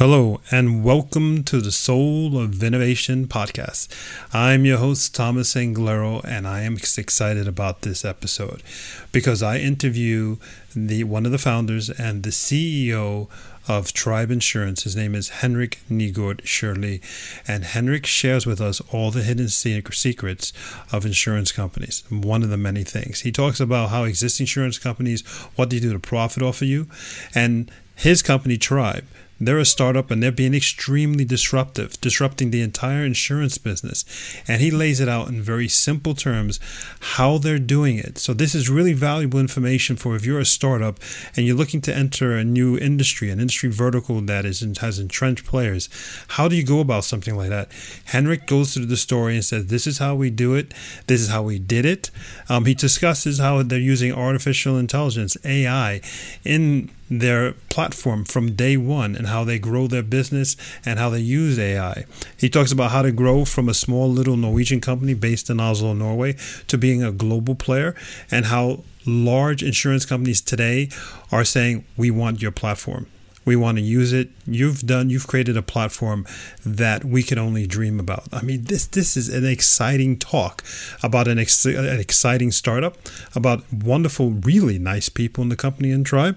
[0.00, 3.86] Hello, and welcome to the Soul of Innovation podcast.
[4.34, 8.64] I'm your host, Thomas Anglero, and I am excited about this episode
[9.12, 10.38] because I interview
[10.74, 13.28] the one of the founders and the CEO
[13.68, 14.82] of Tribe Insurance.
[14.82, 17.00] His name is Henrik Nygård Shirley,
[17.46, 20.52] and Henrik shares with us all the hidden secrets
[20.90, 22.02] of insurance companies.
[22.10, 25.24] One of the many things he talks about how existing insurance companies
[25.54, 26.88] what they do to profit off of you,
[27.32, 29.04] and his company Tribe
[29.46, 34.04] they're a startup and they're being extremely disruptive, disrupting the entire insurance business.
[34.46, 36.60] And he lays it out in very simple terms
[37.00, 38.18] how they're doing it.
[38.18, 40.98] So, this is really valuable information for if you're a startup
[41.36, 45.46] and you're looking to enter a new industry, an industry vertical that is has entrenched
[45.46, 45.88] players.
[46.28, 47.70] How do you go about something like that?
[48.06, 50.72] Henrik goes through the story and says, This is how we do it,
[51.06, 52.10] this is how we did it.
[52.48, 56.00] Um, he discusses how they're using artificial intelligence, AI,
[56.44, 61.20] in their platform from day one and how they grow their business and how they
[61.20, 62.04] use AI.
[62.38, 65.92] He talks about how to grow from a small little Norwegian company based in Oslo,
[65.92, 66.36] Norway,
[66.68, 67.94] to being a global player
[68.30, 70.88] and how large insurance companies today
[71.30, 73.06] are saying, We want your platform.
[73.44, 74.30] We want to use it.
[74.46, 75.10] You've done.
[75.10, 76.26] You've created a platform
[76.64, 78.24] that we can only dream about.
[78.32, 80.64] I mean, this this is an exciting talk
[81.02, 82.96] about an, ex- an exciting startup,
[83.34, 86.36] about wonderful, really nice people in the company and tribe.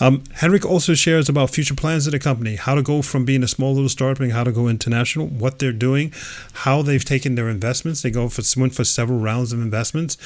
[0.00, 3.42] Um, Henrik also shares about future plans of the company, how to go from being
[3.42, 6.12] a small little startup and how to go international, what they're doing,
[6.52, 8.02] how they've taken their investments.
[8.02, 10.16] They go for went for several rounds of investments.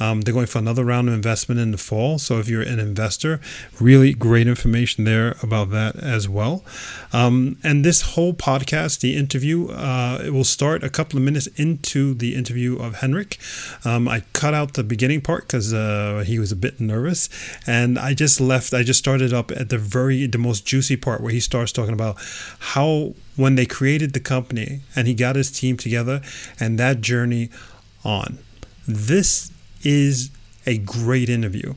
[0.00, 2.18] Um, they're going for another round of investment in the fall.
[2.18, 3.40] So if you're an investor,
[3.80, 6.64] really great information there about that as well.
[7.12, 11.46] Um, and this whole podcast, the interview, uh, it will start a couple of minutes
[11.56, 13.38] into the interview of Henrik.
[13.84, 17.28] Um, I cut out the beginning part because uh, he was a bit nervous,
[17.66, 18.74] and I just left.
[18.74, 21.94] I just started up at the very the most juicy part where he starts talking
[21.94, 22.16] about
[22.74, 26.20] how when they created the company and he got his team together
[26.58, 27.50] and that journey
[28.04, 28.38] on.
[28.88, 29.52] This
[29.82, 30.30] is
[30.66, 31.74] a great interview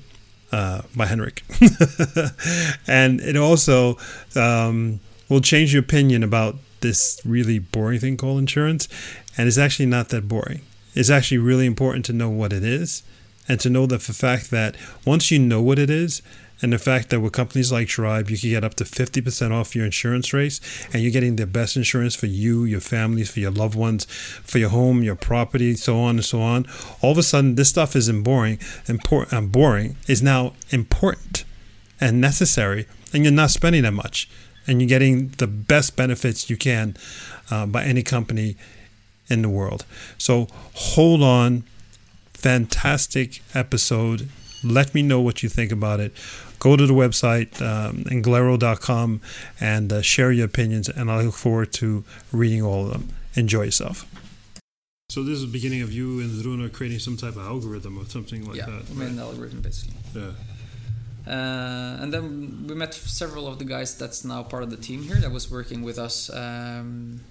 [0.51, 1.43] uh, by Henrik.
[2.87, 3.97] and it also
[4.35, 4.99] um,
[5.29, 8.87] will change your opinion about this really boring thing called insurance.
[9.37, 10.61] And it's actually not that boring.
[10.95, 13.03] It's actually really important to know what it is
[13.47, 16.21] and to know the fact that once you know what it is,
[16.61, 19.75] and the fact that with companies like Tribe, you can get up to 50% off
[19.75, 20.59] your insurance rates
[20.91, 24.57] and you're getting the best insurance for you, your families, for your loved ones, for
[24.57, 26.65] your home, your property, so on and so on.
[27.01, 28.59] All of a sudden, this stuff isn't boring.
[28.87, 31.45] Important, uh, boring is now important
[32.01, 34.29] and necessary, and you're not spending that much.
[34.67, 36.95] And you're getting the best benefits you can
[37.49, 38.55] uh, by any company
[39.29, 39.85] in the world.
[40.17, 41.63] So hold on.
[42.33, 44.29] Fantastic episode.
[44.63, 46.13] Let me know what you think about it
[46.59, 49.21] go to the website, um, anglero.com,
[49.59, 50.89] and uh, share your opinions.
[50.89, 53.09] And I look forward to reading all of them.
[53.35, 54.05] Enjoy yourself.
[55.09, 58.05] So this is the beginning of you and Runa creating some type of algorithm or
[58.05, 58.89] something like yeah, that.
[58.89, 59.95] Yeah, made an algorithm basically.
[60.13, 60.31] Yeah.
[61.27, 65.03] Uh, and then we met several of the guys that's now part of the team
[65.03, 67.21] here that was working with us, um,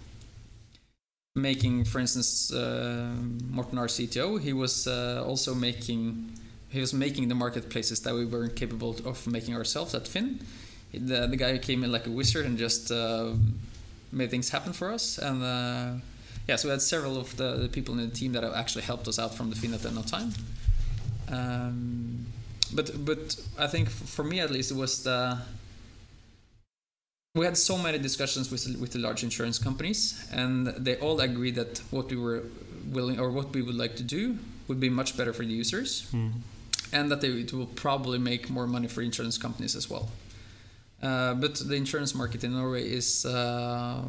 [1.35, 3.15] making, for instance, uh,
[3.49, 4.41] Morten, our CTO.
[4.41, 6.33] He was uh, also making
[6.71, 10.41] he was making the marketplaces that we weren't capable of making ourselves at Finn.
[10.93, 13.33] The, the guy came in like a wizard and just uh,
[14.13, 15.19] made things happen for us.
[15.19, 15.93] And uh,
[16.47, 19.09] yeah, so we had several of the, the, people in the team that actually helped
[19.09, 20.33] us out from the Finn at no time.
[21.31, 22.27] Um,
[22.75, 25.39] but but I think for me at least it was the
[27.35, 31.55] we had so many discussions with with the large insurance companies, and they all agreed
[31.55, 32.45] that what we were
[32.87, 36.11] willing or what we would like to do would be much better for the users.
[36.13, 36.33] Mm
[36.93, 40.09] and that they, it will probably make more money for insurance companies as well.
[41.03, 44.03] Uh, but the insurance market in Norway is uh,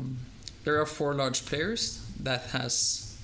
[0.64, 3.18] there are four large players that has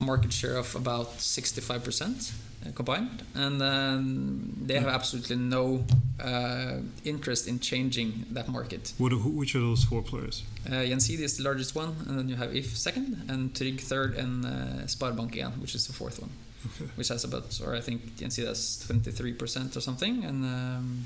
[0.00, 2.32] market share of about 65%
[2.66, 5.84] uh, combined and um, they have absolutely no
[6.22, 8.92] uh, interest in changing that market.
[8.98, 10.42] What, which are those four players?
[10.66, 14.14] Uh, Gjensidige is the largest one and then you have If second and Tryg third
[14.14, 16.30] and uh, Sparebank 1 which is the fourth one
[16.66, 16.90] okay.
[16.96, 20.24] which has about, or I think DNC has 23% or something.
[20.24, 21.04] And um,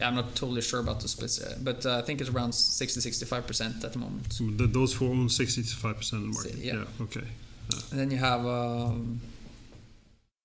[0.00, 2.54] yeah, I'm not totally sure about the splits, uh, but uh, I think it's around
[2.54, 4.38] 60 65% at the moment.
[4.58, 6.56] The, those four own 65% of the market.
[6.56, 6.74] Yeah.
[6.74, 7.26] yeah okay.
[7.72, 7.80] Yeah.
[7.90, 9.20] And then you have a um,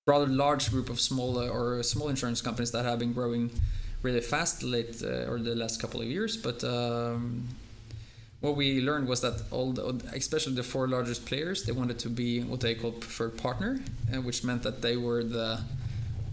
[0.05, 3.51] rather large group of small or small insurance companies that have been growing
[4.03, 6.63] really fast late uh, or the last couple of years, but.
[6.63, 7.47] Um,
[8.41, 12.09] what we learned was that all the, especially the four largest players they wanted to
[12.09, 13.79] be what they call preferred partner
[14.13, 15.59] uh, which meant that they were the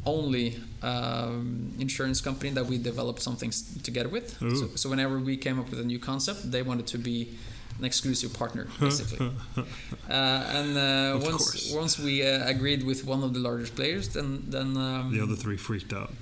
[0.07, 3.51] only um, insurance company that we developed something
[3.83, 4.39] together with.
[4.39, 7.37] So, so whenever we came up with a new concept, they wanted to be
[7.79, 9.31] an exclusive partner, basically.
[9.57, 9.63] uh,
[10.11, 11.73] and uh, once course.
[11.75, 15.37] once we uh, agreed with one of the largest players, then then um, the other
[15.37, 16.13] three freaked out.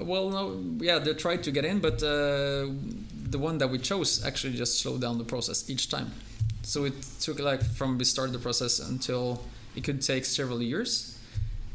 [0.00, 2.66] well, no, yeah, they tried to get in, but uh,
[3.30, 6.12] the one that we chose actually just slowed down the process each time.
[6.62, 9.42] So it took like from we started the process until
[9.74, 11.18] it could take several years.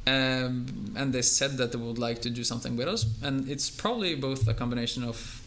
[0.05, 3.69] Um, and they said that they would like to do something with us, and it's
[3.69, 5.41] probably both a combination of,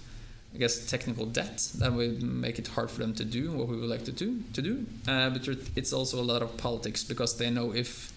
[0.55, 3.77] I guess, technical debt that would make it hard for them to do what we
[3.77, 4.43] would like to do.
[4.55, 8.15] To do, uh, but it's also a lot of politics because they know if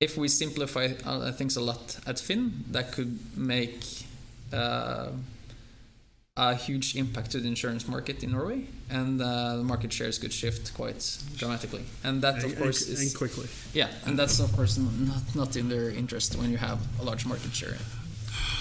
[0.00, 3.84] if we simplify uh, things a lot at Finn, that could make
[4.54, 5.08] uh,
[6.36, 10.32] a huge impact to the insurance market in Norway, and uh, the market shares could
[10.32, 11.84] shift quite dramatically.
[12.04, 13.48] And that, of and, course, and, is and quickly.
[13.72, 17.24] yeah, and that's of course not not in their interest when you have a large
[17.24, 17.78] market share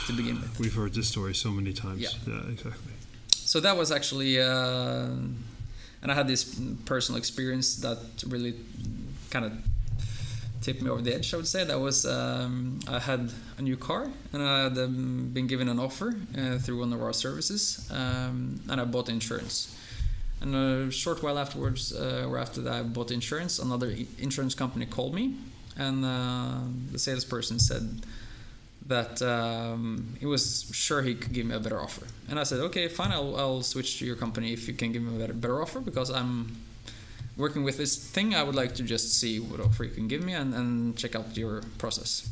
[0.08, 0.60] to begin with.
[0.60, 2.02] We've heard this story so many times.
[2.02, 2.40] Yeah.
[2.50, 2.94] exactly.
[3.30, 5.08] So that was actually, uh,
[6.02, 8.56] and I had this personal experience that really
[9.30, 9.52] kind of
[10.66, 11.32] tipped me over the edge.
[11.34, 14.04] I would say that was um, I had a new car
[14.34, 18.60] and I had um, been given an offer uh, through one of our services, um,
[18.70, 19.56] and I bought insurance.
[20.42, 23.60] And a short while afterwards, uh, or after that, I bought insurance.
[23.60, 25.36] Another insurance company called me,
[25.78, 28.02] and uh, the salesperson said
[28.88, 32.06] that um, he was sure he could give me a better offer.
[32.30, 35.02] And I said, okay, fine, I'll, I'll switch to your company if you can give
[35.02, 36.58] me a better, better offer because I'm
[37.38, 38.34] working with this thing.
[38.34, 41.16] I would like to just see what offer you can give me and, and check
[41.16, 42.30] out your process.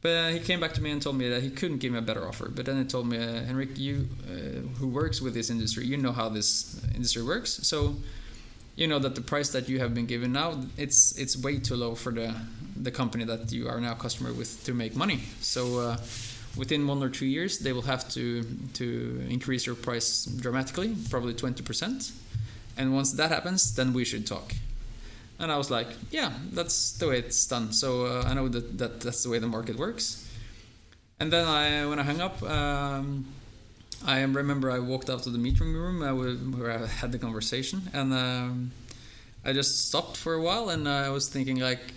[0.00, 1.98] But uh, he came back to me and told me that he couldn't give me
[1.98, 2.48] a better offer.
[2.48, 5.96] But then he told me, uh, Henrik, you uh, who works with this industry, you
[5.96, 7.60] know how this industry works.
[7.62, 7.94] So
[8.74, 11.76] you know that the price that you have been given now, it's it's way too
[11.76, 12.34] low for the
[12.74, 15.20] the company that you are now customer with to make money.
[15.40, 15.96] So uh,
[16.56, 18.42] within one or two years, they will have to
[18.74, 22.10] to increase your price dramatically, probably twenty percent.
[22.82, 24.54] And once that happens, then we should talk.
[25.38, 27.72] And I was like, yeah, that's the way it's done.
[27.72, 30.28] So uh, I know that, that that's the way the market works.
[31.20, 33.26] And then I, when I hung up, um,
[34.04, 36.12] I remember I walked out to the meeting room uh,
[36.58, 38.72] where I had the conversation, and um,
[39.44, 41.94] I just stopped for a while, and I was thinking like,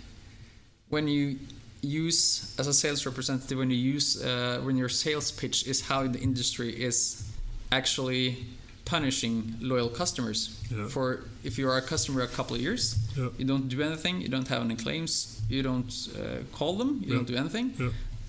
[0.88, 1.40] when you
[1.82, 6.06] use as a sales representative, when you use uh, when your sales pitch is how
[6.06, 7.28] the industry is
[7.72, 8.46] actually
[8.86, 10.40] punishing loyal customers
[10.70, 10.88] Yeah.
[10.88, 11.06] for
[11.44, 12.82] if you are a customer a couple of years
[13.16, 13.28] Yeah.
[13.38, 15.12] you don't do anything you don't have any claims
[15.50, 16.18] you don't uh,
[16.58, 17.16] call them you Yeah.
[17.16, 17.66] don't do anything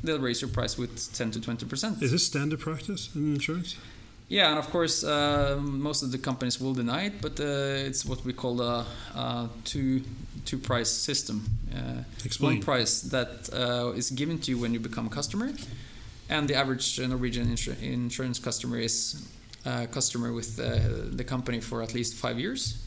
[0.04, 3.76] they'll raise your price with 10 to 20 percent Is this standard practice in insurance?
[4.30, 8.04] yeah and of course uh, most of the companies will deny it but uh, it's
[8.06, 10.02] what we call a, a two
[10.46, 11.38] two price system
[11.76, 12.52] uh, Explain.
[12.58, 15.50] one price that uh, is given to you when you become a customer
[16.30, 19.16] and the average Norwegian insur- insurance customer is
[19.92, 20.64] customer with uh,
[21.18, 22.78] the company for at least five years.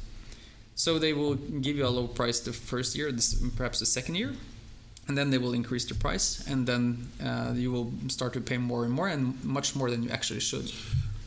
[0.75, 4.15] So they will give you a low price the first year, this, perhaps the second
[4.17, 4.33] year,
[5.09, 8.59] and then they will increase the price, and then uh, you will start to pay
[8.59, 10.71] more and more, and much more than you actually should.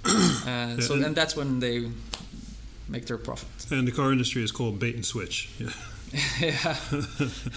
[0.45, 1.87] Uh, so and- and that's when they
[2.89, 3.47] make their profit.
[3.71, 5.49] And the car industry is called bait and switch.
[6.39, 6.49] Yeah.
[6.61, 6.75] yeah,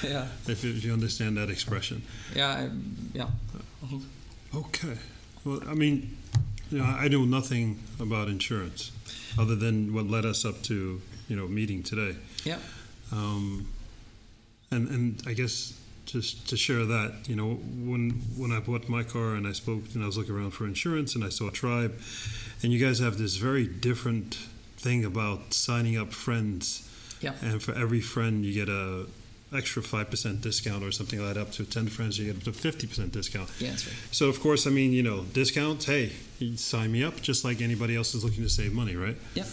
[0.02, 2.02] yeah, if, if you understand that expression.
[2.36, 2.70] yeah, I-
[3.18, 3.28] yeah.
[4.54, 4.96] Okay.
[5.44, 6.16] Well, I mean,
[6.70, 8.92] you know, I know nothing about insurance
[9.38, 12.16] other than what led us up to, you know, meeting today.
[12.44, 12.58] Yeah.
[13.12, 13.68] Um,
[14.70, 19.02] and and I guess just to share that, you know, when when I bought my
[19.02, 21.98] car and I spoke and I was looking around for insurance and I saw Tribe,
[22.62, 24.38] and you guys have this very different
[24.76, 26.88] thing about signing up friends.
[27.20, 27.32] Yeah.
[27.42, 29.06] And for every friend, you get a
[29.54, 31.40] extra five percent discount or something like that.
[31.40, 33.50] Up to ten friends, you get up to fifty percent discount.
[33.58, 33.96] Yeah, that's right.
[34.10, 35.86] So of course, I mean, you know, discounts.
[35.86, 39.16] Hey, you sign me up, just like anybody else is looking to save money, right?
[39.34, 39.44] Yeah.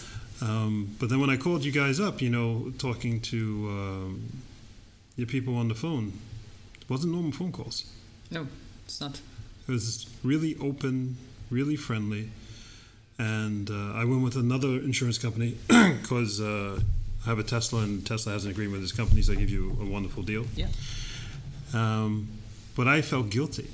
[0.42, 4.42] Um, but then when I called you guys up, you know, talking to um,
[5.16, 6.12] your people on the phone,
[6.80, 7.84] it wasn't normal phone calls.
[8.30, 8.46] No,
[8.84, 9.20] it's not.
[9.66, 11.16] It was really open,
[11.50, 12.30] really friendly,
[13.18, 16.80] and uh, I went with another insurance company because uh,
[17.24, 19.50] I have a Tesla, and Tesla has an agreement with this company, so they give
[19.50, 20.44] you a wonderful deal.
[20.54, 20.66] Yeah.
[21.72, 22.28] Um,
[22.76, 23.68] but I felt guilty.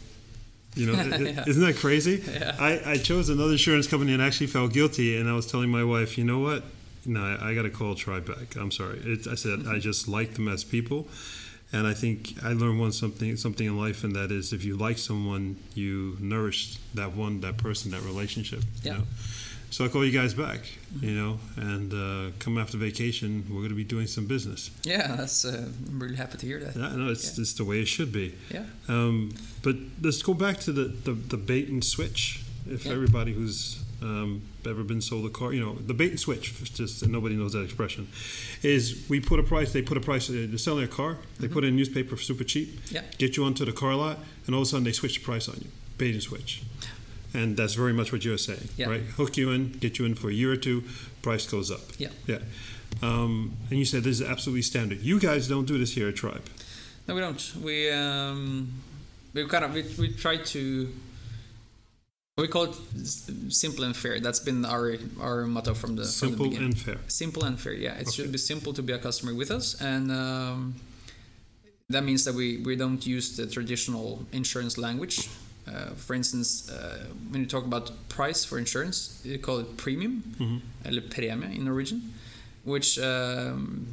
[0.75, 1.45] You know, Yeah.
[1.47, 2.23] isn't that crazy?
[2.31, 2.57] Yeah.
[2.59, 5.17] I, I chose another insurance company and actually felt guilty.
[5.17, 6.62] And I was telling my wife, you know what?
[7.07, 8.57] No, I, I got to call Tribe back.
[8.57, 8.99] I'm sorry.
[9.05, 9.79] It, I said I mm-hmm.
[9.81, 11.09] just like them as people,
[11.73, 14.77] and I think I learned one something something in life, and that is if you
[14.77, 18.61] like someone, you nourish that one, that person, that relationship.
[18.83, 18.99] you Yeah.
[18.99, 19.05] know?
[19.73, 20.61] So I call you guys back,
[21.00, 24.71] you know, and uh, come after vacation, we're going to be doing some business.
[24.83, 25.45] Yeah, that's.
[25.45, 26.75] Uh, I'm really happy to hear that.
[26.77, 27.43] Yeah, no, it's, Yeah.
[27.43, 28.35] it's the way it should be.
[28.53, 28.65] Yeah.
[28.89, 32.43] Um, but let's go back to the, the, the bait and switch.
[32.69, 32.93] If Yeah.
[32.93, 37.07] everybody who's um, ever been sold a car, you know, the bait and switch, just
[37.07, 38.09] nobody knows that expression,
[38.65, 41.47] is we put a price, they put a price, uh, they're selling a car, they
[41.47, 42.95] put in a newspaper for super cheap, Mm-hmm.
[42.97, 43.03] Yeah.
[43.19, 45.49] get you onto the car lot, and all of a sudden they switch the price
[45.49, 45.69] on you.
[45.97, 46.62] Bait and switch.
[47.33, 48.89] And that's very much what you're saying, Yeah.
[48.89, 49.03] right?
[49.17, 50.83] Hook you in, get you in for a year or two,
[51.23, 51.81] price goes up.
[51.99, 52.09] Yeah.
[52.27, 52.41] Yeah.
[53.03, 55.01] Um, and you said this is absolutely standard.
[55.01, 56.43] You guys don't do this here at Tribe.
[57.07, 57.53] No, we don't.
[57.63, 58.73] We um,
[59.33, 60.89] we kind of we, we try to.
[62.37, 62.77] We call it
[63.53, 64.19] simple and fair.
[64.19, 66.97] That's been our our motto from the from the Simple and fair.
[67.07, 67.75] simple and fair.
[67.75, 68.11] Yeah, it Okay.
[68.13, 70.75] should be simple to be a customer with us, and um,
[71.91, 75.29] that means that we we don't use the traditional insurance language.
[75.71, 80.23] Uh, for instance, uh, when you talk about price for insurance, you call it premium,
[80.39, 80.61] Mhm.
[80.85, 82.00] eller premie in Norwegian,
[82.65, 83.87] which um,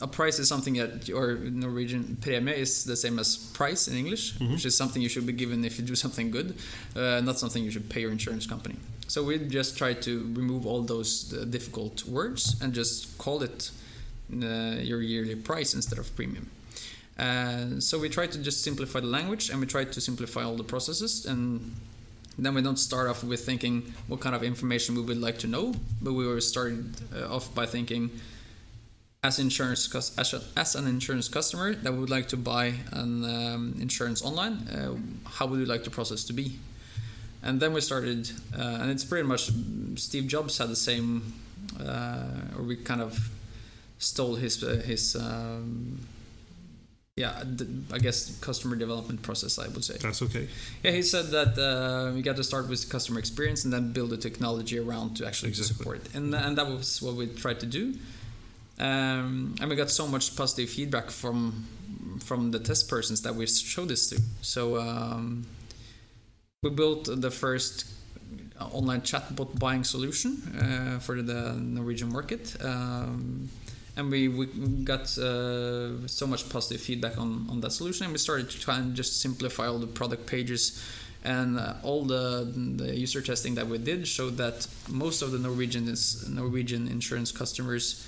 [0.00, 4.34] a price is something that, or Norwegian premie is the same as price in English,
[4.38, 4.50] Mhm.
[4.52, 6.54] which is something you should be given if you do something good,
[6.94, 8.76] uh, not something you should pay your insurance company.
[9.08, 13.70] So we just try to remove all those uh, difficult words and just call it
[14.32, 16.46] uh, your yearly price instead of premium.
[17.18, 20.54] Uh, so we try to just simplify the language and we try to simplify all
[20.54, 21.74] the processes and
[22.38, 25.46] then we don't start off with thinking what kind of information we would like to
[25.46, 28.10] know, but we were started uh, off by thinking
[29.22, 33.74] as insurance as, a, as an insurance customer that would like to buy an um,
[33.80, 34.94] insurance online, uh,
[35.28, 36.58] how would you like the process to be?
[37.42, 39.50] And then we started, uh, and it's pretty much
[39.96, 41.32] Steve Jobs had the same,
[41.80, 43.30] uh, or we kind of
[43.98, 45.16] stole his his.
[45.16, 46.00] Um,
[47.16, 47.42] yeah,
[47.92, 49.58] I guess customer development process.
[49.58, 49.96] I would say.
[49.98, 50.48] That's okay.
[50.82, 54.10] Yeah, he said that uh, we got to start with customer experience and then build
[54.10, 55.76] the technology around to actually Exactly.
[55.76, 56.14] support it.
[56.14, 57.94] And, and that was what we tried to do.
[58.78, 61.66] Um, and we got so much positive feedback from
[62.22, 64.20] from the test persons that we showed this to.
[64.42, 65.46] So um,
[66.62, 67.86] we built the first
[68.60, 72.56] online chatbot buying solution uh, for the Norwegian market.
[72.62, 73.48] Um,
[73.96, 74.46] and we, we
[74.84, 78.76] got uh, so much positive feedback on, on that solution and we started to try
[78.78, 80.82] and just simplify all the product pages
[81.24, 82.44] and uh, all the,
[82.76, 87.32] the user testing that we did showed that most of the Norwegian is, Norwegian insurance
[87.32, 88.06] customers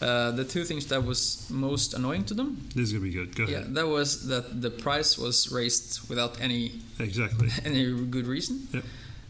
[0.00, 3.36] uh, the two things that was most annoying to them This is gonna be good.
[3.36, 3.74] Go yeah ahead.
[3.74, 7.48] that was that the price was raised without any Exactly.
[7.66, 8.80] any good reason Yeah.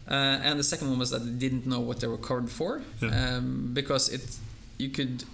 [0.07, 0.13] uh,
[0.47, 3.09] and the second one was that they didn't know what they were covered for Yeah.
[3.37, 4.21] um, because it
[4.77, 5.25] you could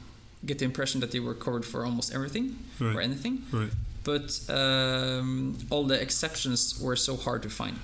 [0.46, 3.72] get the impression that they were covered for almost everything or anything Right.
[4.04, 7.76] but um, all the exceptions were so hard to find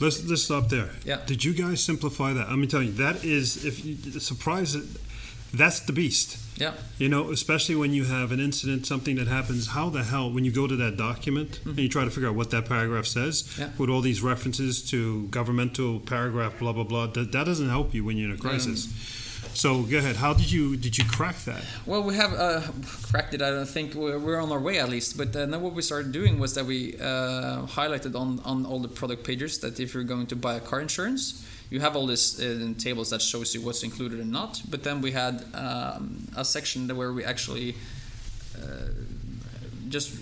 [0.00, 0.90] Let's let's stop there.
[1.04, 1.18] Yeah.
[1.26, 2.48] Did you guys simplify that?
[2.48, 4.76] Let me tell you, that is if you surprise
[5.54, 6.38] that's the beast.
[6.58, 9.68] yeah You know, especially when you have an incident, something that happens.
[9.68, 12.34] How the hell, when you go to that document and you try to figure out
[12.34, 13.60] what that paragraph says, Mm-hmm.
[13.62, 13.68] Yeah.
[13.78, 18.02] with all these references to governmental paragraph, blah blah blah, that, that doesn't help you
[18.06, 18.88] when you're in a crisis.
[19.54, 20.16] So go ahead.
[20.16, 21.62] How did you did you crack that?
[21.84, 22.62] Well, we have uh,
[23.10, 23.42] cracked it.
[23.42, 25.18] I don't think we're, on our way at least.
[25.18, 28.80] But uh, now what we started doing was that we uh, highlighted on, on all
[28.80, 32.06] the product pages that if you're going to buy a car insurance, you have all
[32.06, 34.62] this uh, tables that shows you what's included and not.
[34.70, 37.74] But then we had um, a section where we actually
[38.56, 38.88] uh,
[39.88, 40.16] just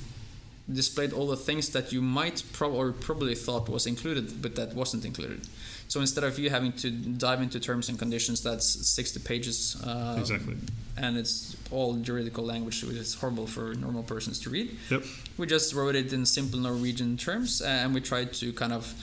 [0.72, 4.75] displayed all the things that you might prob- or probably thought was included, but that
[4.75, 5.46] wasn't included.
[5.90, 9.76] So instead of you having to dive into terms and conditions, that's 60 pages.
[9.85, 10.54] Uh, Exactly.
[10.97, 14.78] And it's all juridical language, which is horrible for normal persons to read.
[14.88, 15.02] Yep.
[15.37, 18.94] We just wrote it in simple Norwegian terms, and we tried to kind of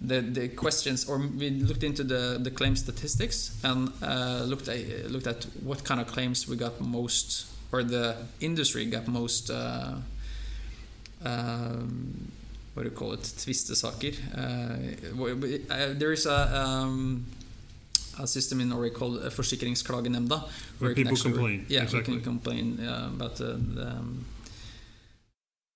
[0.00, 5.10] the, the questions, or we looked into the, the claim statistics and uh, looked at
[5.10, 9.50] looked at what kind of claims we got most, or the industry got most.
[9.50, 9.96] Uh,
[11.26, 12.32] um,
[12.74, 13.32] what do you call it?
[15.70, 17.26] Uh, there is a um,
[18.18, 20.48] a system in Norway called uh, Forsikringsklagenemnda,
[20.78, 21.66] Where you can people actually- complain.
[21.68, 22.14] Yeah, Exactly.
[22.14, 24.24] we can complain uh, about the, the, um,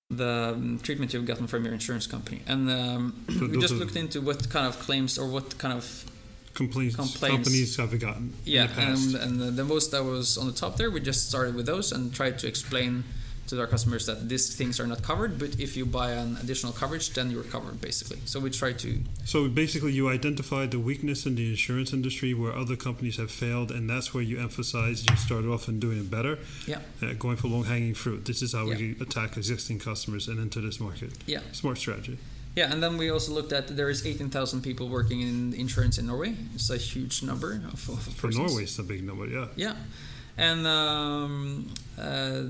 [0.09, 3.95] the um, treatment you've gotten from your insurance company, and um, So we just looked
[3.95, 6.05] into what kind of claims or what kind of
[6.53, 7.35] Complaints, Complaints.
[7.35, 10.75] companies have gotten yeah, the and, and the, the most that was on the top
[10.77, 13.03] there, we just started with those and tried to explain
[13.47, 16.73] to our customers that these things are not covered, but if you buy an additional
[16.73, 18.19] coverage, then you're covered basically.
[18.25, 22.53] So we try to So basically, you identified the weakness in the insurance industry where
[22.53, 26.09] other companies have failed, and that's where you emphasize you started off in doing it
[26.11, 26.37] better,
[26.67, 28.25] yeah uh, going for long hanging fruit.
[28.25, 28.77] This is how Yeah.
[28.77, 31.11] we attack existing customers and enter this market.
[31.25, 32.17] yeah Smart strategy.
[32.55, 36.07] Yeah, and then we also looked at there is 18,000 people working in insurance in
[36.07, 36.33] Norway.
[36.55, 38.31] It's a huge number of, of For.
[38.31, 39.27] Norway, it's a big number.
[39.27, 39.47] Yeah.
[39.55, 39.75] Yeah,
[40.37, 42.43] and um, uh,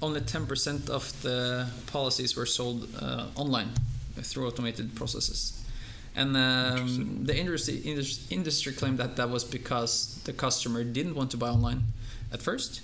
[0.00, 3.70] only 10% of the policies were sold uh, online
[4.16, 5.54] through automated processes.
[6.16, 11.30] And um, the industry, indus- industry claimed that that was because the customer didn't want
[11.32, 11.82] to buy online
[12.32, 12.80] at first.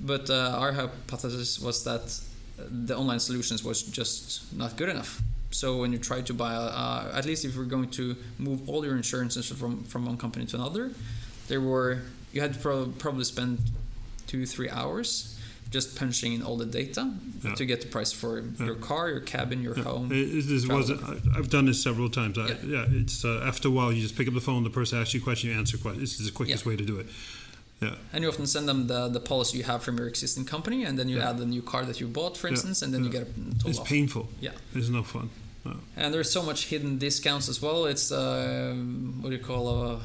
[0.00, 2.20] But uh, our hypothesis was that
[2.56, 5.20] the online solutions was just not good enough.
[5.50, 8.84] So when you try to buy, uh, at least if you're going to move all
[8.84, 10.90] your insurances from, from one company to another,
[11.46, 12.02] there were
[12.34, 13.58] you had to pro- probably spend
[14.26, 15.30] two three hours
[15.70, 17.10] just punching in all the data
[17.42, 17.54] Yeah.
[17.54, 18.66] to get the price for Yeah.
[18.66, 20.12] your car, your cabin, your Yeah, home.
[20.12, 21.02] it- this wasn't.
[21.02, 22.38] I- I've done this several times.
[22.38, 22.86] I, Yeah.
[22.90, 24.62] it's uh, after a while you just pick up the phone.
[24.64, 26.10] The person asks you a question, you answer questions.
[26.10, 27.06] This is the quickest way to do it.
[27.82, 30.84] Yeah, And you often send them the, the policy you have from your existing company,
[30.84, 33.10] and then you add the new car that you bought, for instance, and then you
[33.10, 33.26] get a
[33.60, 33.86] told it's off.
[33.86, 34.28] painful.
[34.40, 34.52] Yeah.
[34.74, 35.28] It's no fun.
[35.66, 35.76] No.
[35.96, 37.84] And there's so much hidden discounts as well.
[37.86, 38.74] It's uh,
[39.20, 40.00] what do you call a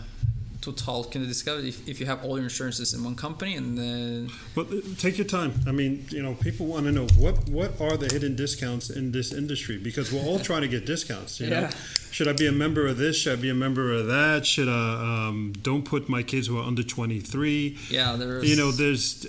[0.62, 4.30] total can discount if, if you have all your insurances in one company and then
[4.56, 5.54] But uh, take your time.
[5.66, 9.12] I mean, you know, people want to know what what are the hidden discounts in
[9.12, 11.40] this industry because we're all trying to get discounts.
[11.40, 11.72] You know, Yeah.
[12.12, 13.16] should I be a member of this?
[13.18, 14.46] Should I be a member of that?
[14.46, 17.78] Should I um, don't put my kids who are under twenty three?
[17.90, 19.26] yeah, there's You know, there's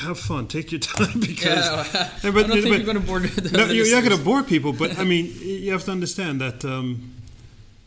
[0.00, 0.46] have fun.
[0.46, 1.86] Take your time because yeah,
[2.22, 4.24] Yeah, I don't think but- you're going to board the, no, you're not going to
[4.24, 7.12] bore people, but I mean, you have to understand that um,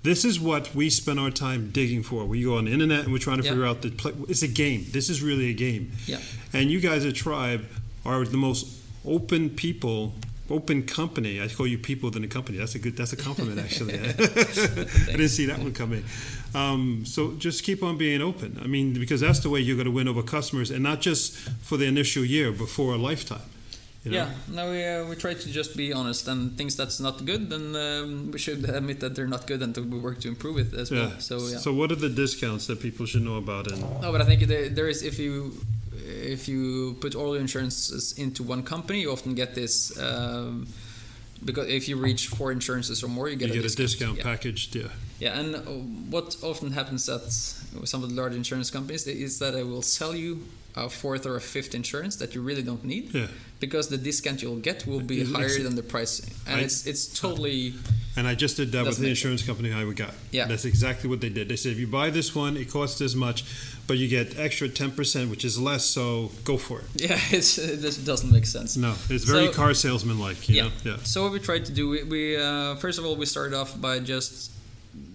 [0.05, 2.23] this is what we spend our time digging for.
[2.25, 3.51] We go on the internet and we're trying to Yeah.
[3.51, 3.89] figure out the.
[3.91, 4.13] Play.
[4.29, 4.85] It's a game.
[4.91, 5.91] This is really a game.
[6.07, 6.19] Yeah.
[6.53, 7.65] And you guys at Tribe
[8.05, 8.67] are the most
[9.05, 10.13] open people,
[10.49, 11.41] open company.
[11.41, 12.57] I call you people than a company.
[12.59, 12.95] That's a good.
[12.95, 13.95] That's a compliment, actually.
[13.99, 16.03] I didn't see that one coming.
[16.53, 18.59] Um, so just keep on being open.
[18.63, 21.33] I mean, because that's the way you're going to win over customers, and not just
[21.67, 23.49] for the initial year, but for a lifetime.
[24.05, 24.17] You know?
[24.17, 27.49] Yeah, no, we, uh, we try to just be honest and things that's not good,
[27.49, 30.73] then um, we should admit that they're not good and we work to improve it
[30.79, 31.11] as well.
[31.19, 31.57] So yeah.
[31.57, 33.71] So what are the discounts that people should know about?
[33.71, 35.53] And No, but I think there, there is if you
[36.07, 40.67] if you put all your insurances into one company, you often get this um,
[41.43, 44.17] because if you reach four insurances or more, you get, you get, get a discount
[44.17, 44.23] Yeah.
[44.23, 44.87] packaged, yeah.
[45.19, 45.59] Yeah, and uh,
[46.09, 50.15] what often happens at some of the large insurance companies is that they will sell
[50.15, 50.43] you
[50.75, 53.27] a fourth or a fifth insurance that you really don't need Yeah.
[53.59, 56.85] because the discount you'll get will be It's- higher than the price, and I- it's
[56.85, 57.73] it's totally
[58.17, 60.13] And I just did that with the insurance company I would got.
[60.31, 60.47] Yeah.
[60.47, 61.49] That's exactly what they did.
[61.49, 63.43] They said if you buy this one, it costs this much,
[63.87, 65.83] but you get extra ten percent, which is less.
[65.85, 66.85] So go for it.
[67.09, 68.77] yeah, it's, it doesn't make sense.
[68.77, 70.47] No, it's very So- car salesman like.
[70.47, 70.63] Yeah.
[70.63, 70.71] know?
[70.85, 70.97] Yeah.
[71.03, 73.79] So what we tried to do, we, we uh, first of all we started off
[73.79, 74.51] by just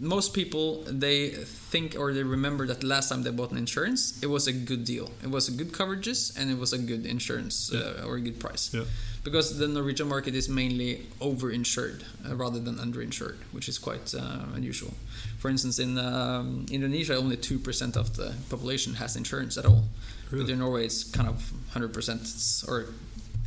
[0.01, 4.27] most people they think or they remember that last time they bought an insurance, it
[4.27, 5.11] was a good deal.
[5.23, 8.41] It was a good coverages and it was a good insurance uh, or a good
[8.41, 8.73] price.
[8.73, 8.85] Yeah.
[9.23, 14.47] Because the Norwegian market is mainly overinsured uh, rather than under-insured which is quite uh,
[14.55, 14.95] unusual.
[15.39, 19.85] For instance, in um, Indonesia, only two percent of the population has insurance at all.
[20.31, 20.45] Really?
[20.45, 22.23] But in Norway, it's kind of hundred percent
[22.69, 22.87] or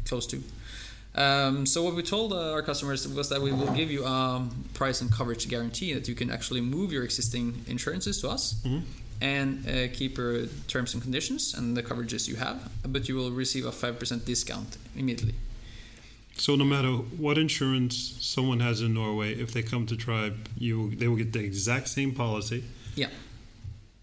[0.06, 0.42] close to.
[1.16, 4.48] Um, so what we told uh, our customers was that we will give you a
[4.74, 8.82] price and coverage guarantee that you can actually move your existing insurances to us Mhm.
[9.22, 13.32] and uh, keep your terms and conditions and the coverages you have, but you will
[13.32, 15.36] receive a five percent discount immediately.
[16.36, 20.96] So no matter what insurance someone has in Norway, if they come to Tribe, you
[20.96, 22.64] they will get the exact same policy.
[22.96, 23.10] Yeah.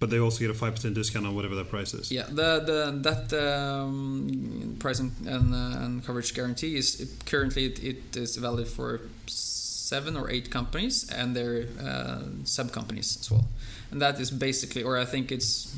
[0.01, 2.11] But they also get a five percent discount on whatever that price is.
[2.11, 7.67] Yeah, the the that um, price and and, uh, and coverage guarantee is it, currently
[7.67, 13.31] it, it is valid for seven or eight companies and their uh, sub companies as
[13.31, 13.47] well,
[13.91, 15.77] and that is basically, or I think it's.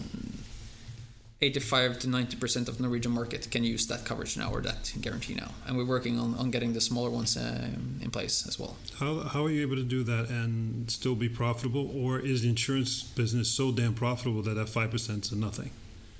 [1.42, 4.92] 85 to 90 percent of the Norwegian market can use that coverage now or that
[5.00, 7.68] guarantee now, and we're working on, on getting the smaller ones uh,
[8.00, 8.76] in place as well.
[8.98, 11.90] How, how are you able to do that and still be profitable?
[11.94, 15.70] Or is the insurance business so damn profitable that that 5% is nothing?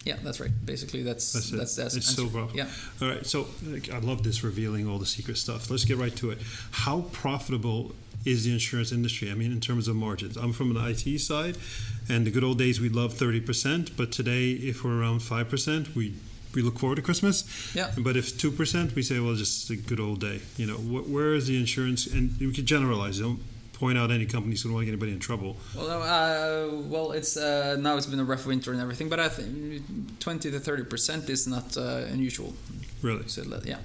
[0.05, 0.51] Yeah, that's right.
[0.65, 1.57] Basically, that's That's it.
[1.57, 2.57] that's, that's It's so profitable.
[2.57, 2.69] Yeah.
[3.01, 5.71] All right, so like, I love this revealing all the secret stuff.
[5.71, 6.39] Let's get right to it.
[6.73, 9.31] How profitable is the insurance industry?
[9.31, 10.37] I mean, in terms of margins.
[10.37, 11.57] I'm from an IT side,
[12.09, 16.15] and the good old days we loved 30%, but today, if we're around 5%, we
[16.55, 17.45] we look forward to Christmas.
[17.75, 17.91] Yeah.
[17.97, 20.41] But if two percent, we say, well, just a good old day.
[20.59, 22.07] You know, wh- where is the insurance?
[22.07, 23.21] And we can generalize.
[23.21, 23.41] Don't
[23.83, 25.53] point out any companies who don't want to get anybody in trouble.
[25.77, 29.29] Well, uh, well, it's uh, now it's been a rough winter and everything, but I
[29.37, 29.51] think
[30.25, 32.51] twenty to thirty percent is not uh, unusual.
[33.09, 33.27] Really?
[33.35, 33.41] So
[33.73, 33.81] yeah,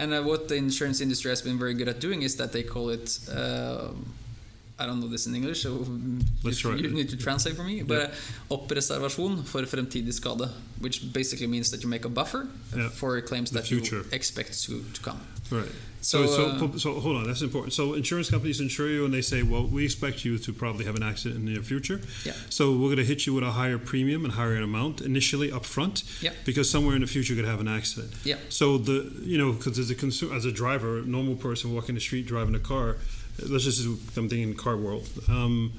[0.00, 2.62] and uh, what the insurance industry has been very good at doing is that they
[2.74, 3.06] call it
[3.40, 3.88] uh,
[4.78, 5.70] I don't know this in English, so
[6.44, 7.76] Let's you, try you need to translate for me.
[7.92, 8.12] But
[8.50, 10.48] oppreservasjon for fremtidig skade,
[10.84, 12.42] which basically means that you make a buffer
[12.76, 12.88] Yeah.
[13.00, 14.00] for claims The that future.
[14.04, 15.20] you expect to, to come.
[15.50, 15.72] Right.
[16.06, 17.24] So, So, so, uh, so, hold on.
[17.26, 17.72] That's important.
[17.72, 20.94] So, insurance companies insure you, and they say, "Well, we expect you to probably have
[20.94, 22.00] an accident in the near future.
[22.24, 22.32] Yeah.
[22.48, 25.64] So, we're going to hit you with a higher premium and higher amount initially up
[25.66, 26.30] front, Yeah.
[26.44, 28.12] because somewhere in the future you could have an accident.
[28.22, 28.36] Yeah.
[28.48, 28.98] So the
[29.32, 32.24] you know because as a consumer, as a driver, a normal person walking the street
[32.26, 32.98] driving a car,
[33.52, 35.08] let's just do something in car world.
[35.28, 35.72] Um,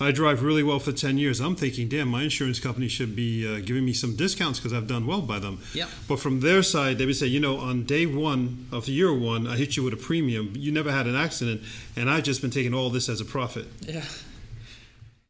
[0.00, 1.40] I drive really well for ten years.
[1.40, 4.88] I'm thinking, damn, my insurance company should be uh, giving me some discounts because I've
[4.88, 5.60] done well by them.
[5.72, 5.86] Yeah.
[6.08, 9.46] But from their side, they would say, you know, on day one of year one,
[9.46, 10.52] I hit you with a premium.
[10.56, 11.62] You never had an accident,
[11.96, 13.66] and I've just been taking all this as a profit.
[13.82, 14.02] Yeah.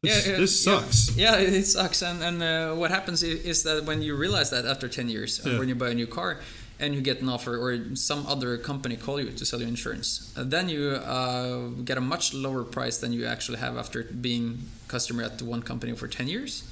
[0.01, 1.15] This, yeah, this sucks.
[1.17, 2.01] Yeah, it sucks.
[2.01, 5.49] And and uh, what happens is, that when you realize that after ten years, uh,
[5.49, 5.59] Yeah.
[5.59, 6.39] when you buy a new car,
[6.79, 10.33] and you get an offer or some other company call you to sell you insurance,
[10.37, 14.59] uh, then you uh, get a much lower price than you actually have after being
[14.87, 16.63] customer at the one company for ten years.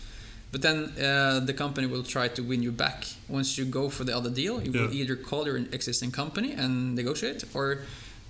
[0.52, 3.08] But then uh, the company will try to win you back.
[3.28, 6.94] Once you go for the other deal, you will either call your existing company and
[6.94, 7.80] negotiate, or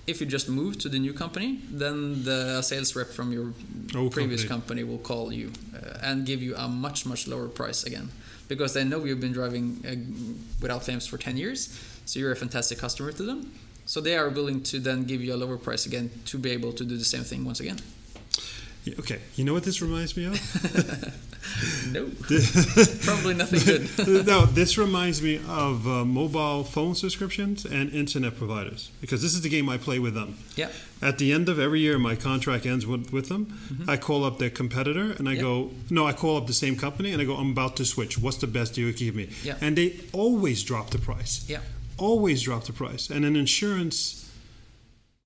[0.05, 3.53] if you just move to the new company, then the sales rep from your
[3.95, 4.81] Old previous company.
[4.81, 8.09] company will call you uh, and give you a much much lower price again.
[8.47, 9.95] Because they know you've been driving uh,
[10.61, 13.53] without claims for 10 years so you're a fantastic customer to them.
[13.85, 16.73] So they are willing to then give you a lower price again to be able
[16.73, 17.79] to do the same thing once again
[18.85, 20.33] Yeah, Okay, you know what this reminds me of?
[21.91, 22.05] no
[23.03, 28.91] probably nothing good no, this reminds me of uh, mobile phone subscriptions and internet providers
[29.01, 30.37] because this is the game I play with them.
[30.55, 30.69] yeah
[31.01, 33.41] At the end of every year, my contract ends with, with them.
[33.87, 35.41] I call up their competitor and I Yeah.
[35.41, 38.17] go, no, I call up the same company and I go, I'm about to switch.
[38.17, 39.27] What's the best deal you can give me?
[39.43, 39.57] Yeah.
[39.61, 41.43] And they always drop the price.
[41.47, 41.59] yeah
[41.97, 43.09] Always drop the price.
[43.13, 44.31] And in insurance,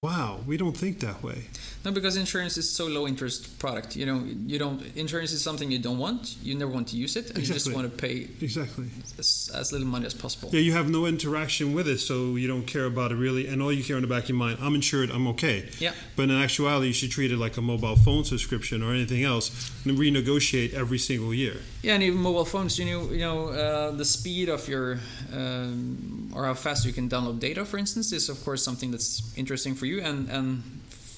[0.01, 1.39] wow, we don't think that way.
[1.87, 4.17] No because insurance is so low interest product you know
[4.51, 7.39] you don't insurance is something you don't want you never want to use it and
[7.39, 8.87] you just want to pay Exactly.
[9.17, 12.47] as, as little money as possible Yeah, you have no interaction with it, so you
[12.47, 13.47] don't care about it really.
[13.47, 15.57] And all you care in the back of your mind, I'm insured, I'm okay.
[15.79, 15.93] Yeah.
[16.15, 19.45] But in actuality, you should treat it like a mobile phone subscription or anything else
[19.85, 21.57] and renegotiate every single year.
[21.81, 24.99] Yeah, and even mobile phones, you know, you know, uh, the speed of your
[25.33, 29.21] um, or how fast you can download data, for instance, is of course something that's
[29.35, 30.63] interesting for you, and and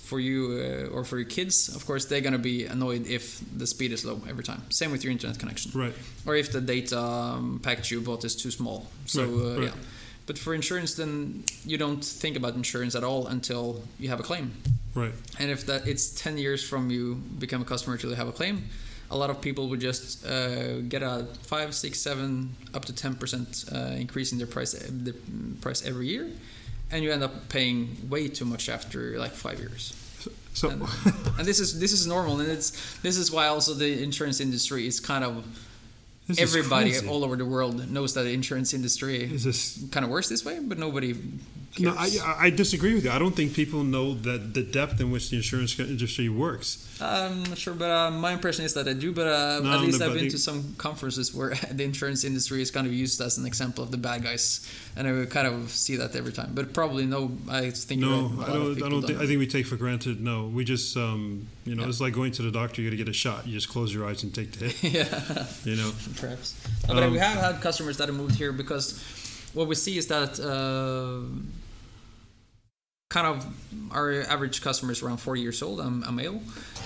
[0.09, 3.23] for you uh, or for your kids, of course, they're gonna be annoyed if
[3.61, 4.61] the speed is low every time.
[4.69, 5.93] Same with your internet connection, Right.
[6.25, 8.79] or if the data um, package you bought is too small.
[9.05, 9.63] So Right, uh, right.
[9.67, 9.75] yeah.
[10.25, 13.65] But for insurance, then you don't think about insurance at all until
[13.99, 14.51] you have a claim.
[14.95, 15.13] Right.
[15.39, 18.31] And if that it's 10 years from you become a customer till you have a
[18.41, 18.55] claim,
[19.11, 23.73] a lot of people would just uh, get a 5, 6, 7, up to 10%
[23.73, 24.73] uh, increase in their price,
[25.05, 25.15] their
[25.61, 26.27] price every year.
[26.91, 29.93] And you end up paying way too much after like five years.
[30.53, 30.83] So, And,
[31.37, 34.87] and this is this is normal, and it's this is why also the insurance industry
[34.87, 35.45] is kind of
[36.29, 40.09] this everybody all over the world knows that the insurance industry Is this kind of
[40.11, 41.79] works this way, but nobody cares.
[41.79, 43.11] No, I, I disagree with you.
[43.11, 46.85] I don't think people know that the depth in which the insurance industry works.
[47.01, 49.11] I'm not sure, but uh, my impression is that I do.
[49.11, 52.61] But uh, No, at least no, I've been to some conferences where the insurance industry
[52.61, 55.69] is kind of used as an example of the bad guys, and I kind of
[55.71, 56.51] see that every time.
[56.53, 58.83] But probably no, I think No, you're right, a I don't.
[58.83, 59.01] I don't.
[59.07, 60.19] Think, I think we take for granted.
[60.21, 61.89] No, we just, um, you know, Yeah.
[61.89, 62.81] it's like going to the doctor.
[62.81, 63.47] You got to get a shot.
[63.47, 64.93] You just close your eyes and take the hit.
[64.93, 65.91] yeah, You know.
[66.21, 66.53] Perhaps.
[66.87, 68.93] No, but Um, we have had customers that have moved here because
[69.53, 70.39] what we see is that.
[70.39, 71.23] Uh,
[73.09, 73.43] kind of
[73.91, 76.39] our average customer is around 40 years old i'm a male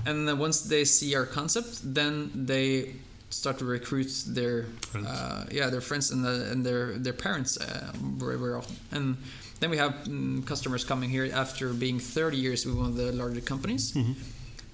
[0.06, 2.93] and then once they see our concept then they
[3.30, 5.06] start to recruit their Friends.
[5.08, 7.91] uh, yeah their friends and, the, and their their parents uh,
[8.24, 9.17] very very often and
[9.60, 13.12] then we have mm, customers coming here after being 30 years with one of the
[13.12, 14.15] larger companies Mhm.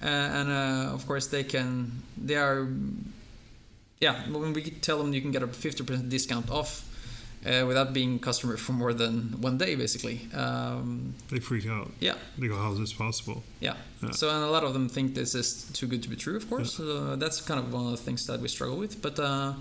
[0.02, 2.68] uh, and uh, of course they can they are
[4.00, 6.86] yeah when we tell them you can get a 50% discount off
[7.46, 11.90] uh, without being customer for more than one day basically um, They freak out.
[12.00, 13.76] yeah They go, "How is this possible?" yeah.
[14.02, 14.10] Yeah.
[14.12, 16.36] So and a lot of them think this is too good to be true.
[16.36, 19.00] Of course, uh, that's kind of one of the things that we struggle with.
[19.02, 19.52] But uh,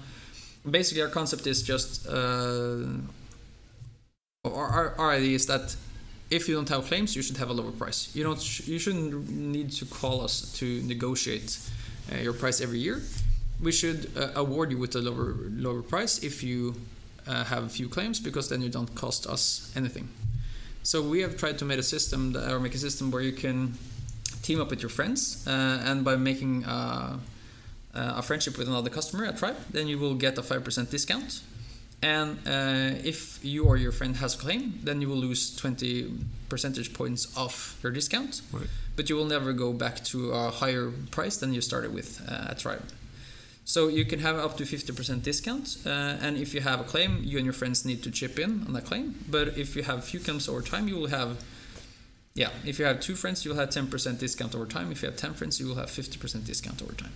[0.70, 2.86] basically, our concept is just uh,
[4.46, 5.76] our, our, our idea is that
[6.30, 8.10] if you don't have claims, you should have a lower price.
[8.16, 8.42] You don't.
[8.42, 11.60] Sh- you shouldn't need to call us to negotiate
[12.12, 13.02] uh, your price every year.
[13.62, 16.76] We should uh, award you with a lower lower price if you
[17.28, 20.08] uh, have a few claims, because then you don't cost us anything.
[20.84, 23.34] So we have tried to make a system that, or make a system where you
[23.34, 23.74] can
[24.42, 27.20] team up with your friends, uh, and by making uh,
[27.94, 30.90] uh, a friendship with another customer, a tribe, then you will get a five percent
[30.90, 31.42] discount.
[32.02, 36.14] And uh, if you or your friend has a claim, then you will lose 20
[36.48, 38.42] percentage points off your discount.
[38.54, 38.68] Right.
[38.96, 42.52] But you will never go back to a higher price than you started with uh,
[42.52, 42.84] at Tribe.
[43.70, 45.90] So you can have up to 50% discount, uh,
[46.26, 48.74] and if you have a claim, you and your friends need to chip in on
[48.74, 49.14] that claim.
[49.30, 51.38] But if you have few claims over time, you will have,
[52.34, 54.92] yeah, if you have two friends, you'll have 10% discount over time.
[54.92, 57.12] If you have 10 friends, you will have 50% discount over time.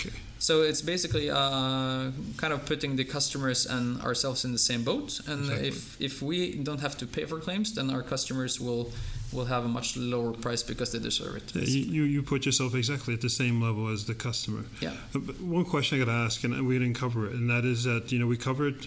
[0.00, 0.10] Okay.
[0.40, 5.20] So it's basically uh, kind of putting the customers and ourselves in the same boat.
[5.28, 5.68] And Exactly.
[5.68, 8.90] if if we don't have to pay for claims, then our customers will
[9.32, 11.54] will have a much lower price because they deserve it.
[11.54, 14.64] Yeah, you, you put yourself exactly at the same level as the customer.
[14.80, 14.90] Yeah.
[15.14, 17.64] Uh, but One question I got to ask, and we didn't cover it, and that
[17.64, 18.86] is that you know we covered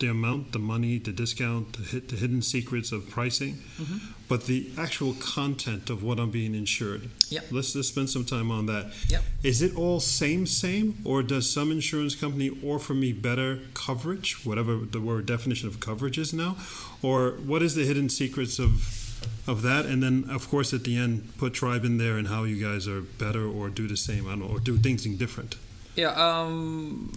[0.00, 3.98] the amount, the money, the discount, the, hit, the hidden secrets of pricing, Mm-hmm.
[4.28, 7.10] but the actual content of what I'm being insured.
[7.28, 7.40] Yeah.
[7.50, 8.92] Let's let's spend some time on that.
[9.08, 9.18] Yeah.
[9.42, 14.76] Is it all same same, or does some insurance company offer me better coverage, whatever
[14.76, 16.56] the word definition of coverage is now,
[17.02, 18.99] or what is the hidden secrets of
[19.46, 19.86] of that?
[19.86, 22.86] And then, of course, at the end, put tribe in there and how you guys
[22.88, 25.56] are better or do the same, I don't know, or do things different.
[25.96, 26.12] Yeah.
[26.12, 27.12] Um,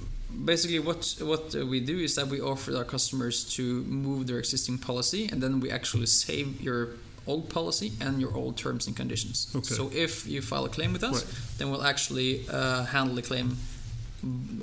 [0.45, 4.77] basically, what what we do is that we offer our customers to move their existing
[4.79, 6.89] policy, and then we actually save your
[7.25, 9.47] old policy and your old terms and conditions.
[9.55, 9.75] Okay.
[9.75, 11.57] So if you file a claim with us, Right.
[11.57, 13.57] then we'll actually uh, handle the claim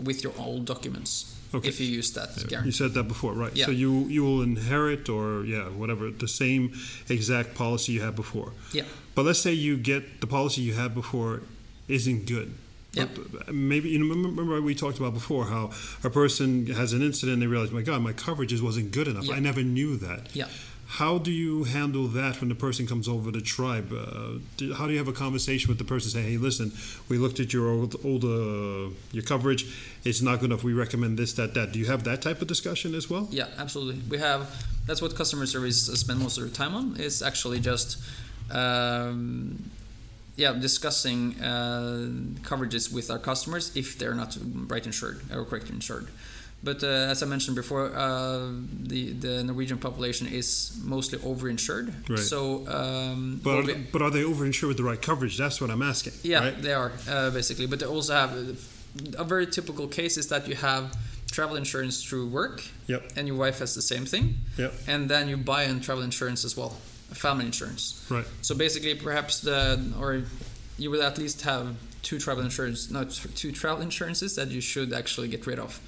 [0.04, 1.36] with your old documents.
[1.52, 1.68] Okay.
[1.68, 2.70] If you use that You guarantee.
[2.70, 3.54] said that before, right?
[3.56, 3.66] Yeah.
[3.66, 6.72] So you you will inherit or yeah, whatever the same
[7.08, 8.52] exact policy you had before.
[8.72, 8.84] Yeah.
[9.14, 11.42] But let's say you get the policy you had before
[11.88, 12.54] isn't good.
[12.92, 13.06] Yeah.
[13.52, 14.14] Maybe you know.
[14.14, 15.70] Remember we talked about before how
[16.04, 19.24] a person has an incident and they realize, my God, my coverages wasn't good enough.
[19.24, 19.34] Yeah.
[19.36, 20.34] I never knew that.
[20.34, 20.46] Yeah.
[20.94, 23.92] How do you handle that when the person comes over the tribe?
[23.92, 26.10] Uh, how do you have a conversation with the person?
[26.10, 26.72] Say, hey, listen,
[27.08, 29.72] we looked at your old, old uh, your coverage.
[30.04, 30.64] It's not good enough.
[30.64, 31.70] We recommend this, that, that.
[31.70, 33.28] Do you have that type of discussion as well?
[33.30, 34.02] Yeah, absolutely.
[34.08, 36.96] We have that's what customer service spend most of their time on.
[36.96, 38.02] Is actually just
[38.50, 39.70] um,
[40.34, 42.08] yeah discussing uh,
[42.42, 46.08] coverages with our customers if they're not right insured or correctly insured.
[46.62, 48.50] But uh, as I mentioned before, uh,
[48.92, 51.88] the the Norwegian population is mostly overinsured.
[52.08, 52.18] Right.
[52.18, 55.38] So, um, But are, we- they- but are they overinsured with the right coverage?
[55.38, 56.12] That's what I'm asking.
[56.22, 56.62] yeah, right?
[56.62, 57.66] they are uh, basically.
[57.66, 58.32] But they also have
[59.16, 60.84] a very typical case is that you have
[61.30, 63.12] travel insurance through work, Yep.
[63.16, 64.72] and your wife has the same thing, Yep.
[64.88, 66.70] and then you buy in travel insurance as well,
[67.14, 68.04] family insurance.
[68.10, 68.26] Right.
[68.42, 70.24] So basically, perhaps the or
[70.76, 74.60] you will at least have two travel insurance, no, t- two travel insurances that you
[74.60, 75.80] should actually get rid of.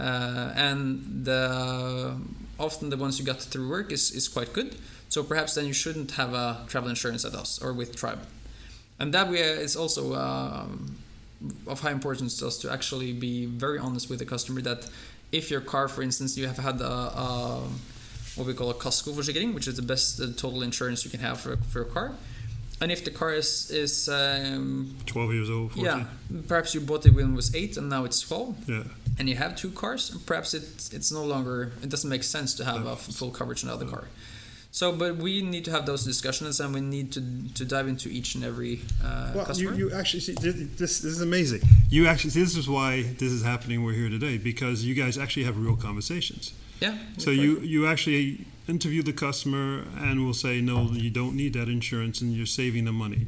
[0.00, 2.16] Uh, and the
[2.58, 4.76] often the ones you got through work is, is quite good.
[5.08, 8.20] So perhaps then you shouldn't have a travel insurance at us or with Tribe.
[8.98, 10.96] And that way is also um,
[11.66, 14.88] of high importance to us to actually be very honest with the customer that
[15.32, 17.68] if your car, for instance, you have had a, a
[18.36, 21.40] what we call a kaskoforsikring, which is the best uh, total insurance you can have
[21.40, 22.12] for, for a car.
[22.82, 25.84] And if the car is is um, 12 years old, 14.
[25.84, 26.04] yeah,
[26.48, 28.84] perhaps you bought it when it was eight and now it's twelve, Yeah.
[29.18, 32.64] And you have two cars, perhaps it it's no longer it doesn't make sense to
[32.64, 34.04] have a full coverage on the other car.
[34.72, 37.20] So, but we need to have those discussions, and we need to
[37.54, 39.74] to dive into each and every uh, Well, you, customer.
[39.74, 41.00] you actually see this, this.
[41.00, 41.62] This is amazing.
[41.90, 43.82] You actually see, this is why this is happening.
[43.84, 46.52] We're here today because you guys actually have real conversations.
[46.80, 46.96] yeah.
[47.18, 51.68] So you you actually interview the customer and we'll say no, you don't need that
[51.68, 53.26] insurance, and you're saving the money.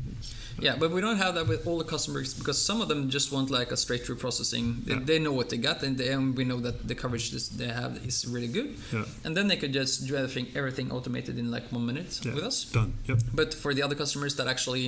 [0.60, 3.32] Yeah, but we don't have that with all the customers because some of them just
[3.32, 4.66] want like a straight through processing.
[4.86, 5.00] They, Yeah.
[5.10, 7.26] they know what they got, and, they, and we know that the coverage
[7.60, 8.68] they have is really good.
[8.92, 9.04] Yeah.
[9.24, 12.34] And then they could just do everything everything automated in like one minute Yeah.
[12.36, 12.56] with us.
[12.64, 12.92] Done.
[13.08, 13.18] Yep.
[13.40, 14.86] But for the other customers that actually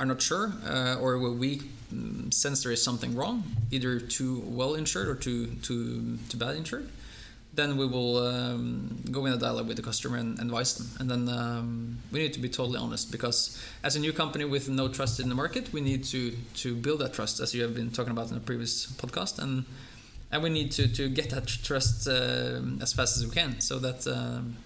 [0.00, 1.50] are not sure, uh, or where we
[1.94, 3.36] mm, sense there is something wrong,
[3.70, 6.88] either too well insured or too too too bad insured,
[7.54, 10.88] then we will um, go in a dialogue with the customer and advise them.
[10.98, 14.68] And then um, we need to be totally honest because as a new company with
[14.68, 17.74] no trust in the market, we need to to build that trust, as you have
[17.74, 19.64] been talking about in the previous podcast, and
[20.32, 23.78] and we need to to get that trust uh, as fast as we can, so
[23.78, 24.06] that.
[24.06, 24.56] Um,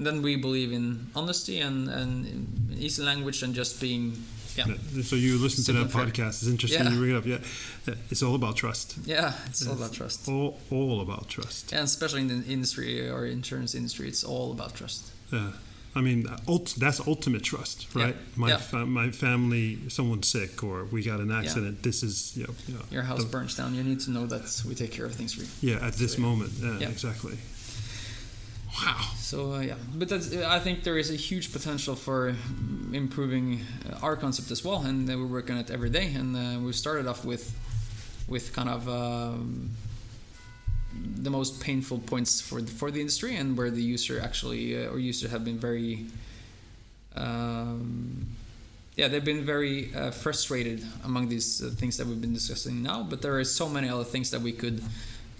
[0.00, 4.12] then we believe in honesty and, and easy language and just being
[4.58, 5.02] yeah Yeah.
[5.10, 6.06] So you listen to that fair.
[6.06, 6.34] podcast.
[6.42, 6.84] It's interesting.
[6.84, 6.92] Yeah.
[6.92, 7.26] You bring it up.
[7.26, 7.38] Yeah.
[7.86, 7.94] Yeah.
[8.10, 8.88] It's all about trust.
[9.06, 11.72] yeah it's all about trust All all about trust.
[11.72, 15.52] and especially in the industry or insurance industry it's all about trust Yeah.
[15.98, 18.02] I mean, ult- that's ultimate trust, Yeah.
[18.04, 18.16] right?
[18.36, 18.58] My Yeah.
[18.70, 21.82] fa- my family, someone's sick, or we got an accident.
[21.82, 24.46] This is, you know, you know, your house burns down you need to know that
[24.68, 26.52] we take care of things for you Yeah, at this So, moment.
[26.60, 26.90] Yeah, Yeah.
[26.96, 27.36] exactly.
[28.84, 28.96] Wow.
[29.16, 32.34] so uh, yeah but that's i think there is a huge potential for
[32.92, 33.60] improving
[33.90, 36.60] uh, our concept as well and uh, we're working on it every day and uh,
[36.60, 37.54] we started off with
[38.28, 39.70] with kind of um,
[41.16, 44.90] the most painful points for the, for the industry and where the user actually uh,
[44.90, 46.06] or user have been very
[47.16, 48.26] um,
[48.96, 53.02] yeah they've been very uh, frustrated among these uh, things that we've been discussing now
[53.02, 54.82] but there are so many other things that we could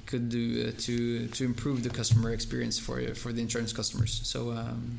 [0.08, 4.50] could do uh, to to improve the customer experience for for the insurance customers so
[4.50, 4.98] um,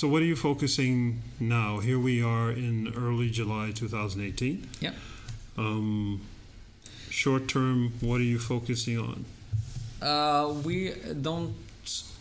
[0.00, 4.92] so what are you focusing now here we are in early july 2018 yeah
[5.56, 6.20] um,
[7.10, 9.24] short term what are you focusing on
[10.00, 11.54] uh, we don't.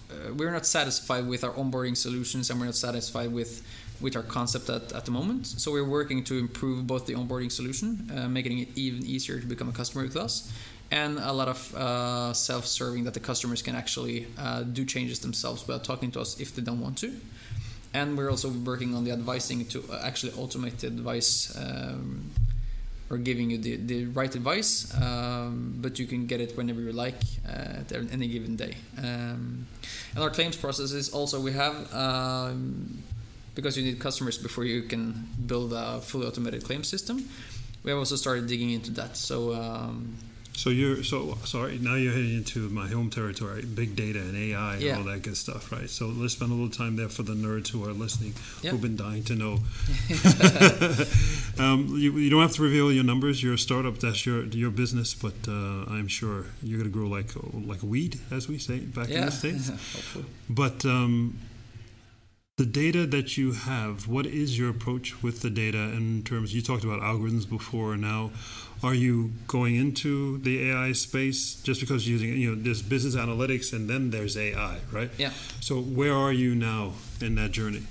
[0.09, 3.63] Uh, we're not satisfied with our onboarding solutions, and we're not satisfied with
[3.99, 5.47] with our concept at, at the moment.
[5.47, 9.45] So we're working to improve both the onboarding solution, uh, making it even easier to
[9.45, 10.51] become a customer with us,
[10.91, 15.67] and a lot of uh, self-serving that the customers can actually uh, do changes themselves
[15.67, 17.13] without talking to us if they don't want to.
[17.93, 21.55] And we're also working on the advising to uh, actually automate the advice.
[21.57, 22.31] Um,
[23.09, 26.91] or giving you the, the right advice, um, but you can get it whenever you
[26.91, 28.75] like uh, at any given day.
[28.97, 29.65] Um,
[30.13, 33.01] and our claims process is also we have um,
[33.55, 37.29] because you need customers before you can build a fully automated claim system.
[37.83, 39.15] We have also started digging into that.
[39.15, 40.17] So um,
[40.57, 41.77] so you're so sorry.
[41.77, 44.97] Now you're heading into my home territory, big data and AI and Yeah.
[44.97, 45.89] all that good stuff, right?
[45.89, 48.71] So let's spend a little time there for the nerds who are listening, Yeah.
[48.71, 49.59] who've been dying to know.
[51.59, 53.41] um, you, you don't have to reveal your numbers.
[53.43, 53.99] You're a startup.
[53.99, 57.31] That's your your business, but uh, I'm sure you're going to grow like
[57.73, 59.69] like a weed, as we say back in the states.
[59.95, 60.25] hopefully.
[60.49, 61.37] But um,
[62.57, 66.55] the data that you have, what is your approach with the data in terms?
[66.55, 67.95] You talked about algorithms before.
[67.95, 68.31] Now,
[68.81, 73.15] are you going into the AI space just because you're using you know there's business
[73.15, 75.11] analytics and then there's AI, right?
[75.19, 75.29] Yeah.
[75.61, 77.83] So where are you now in that journey?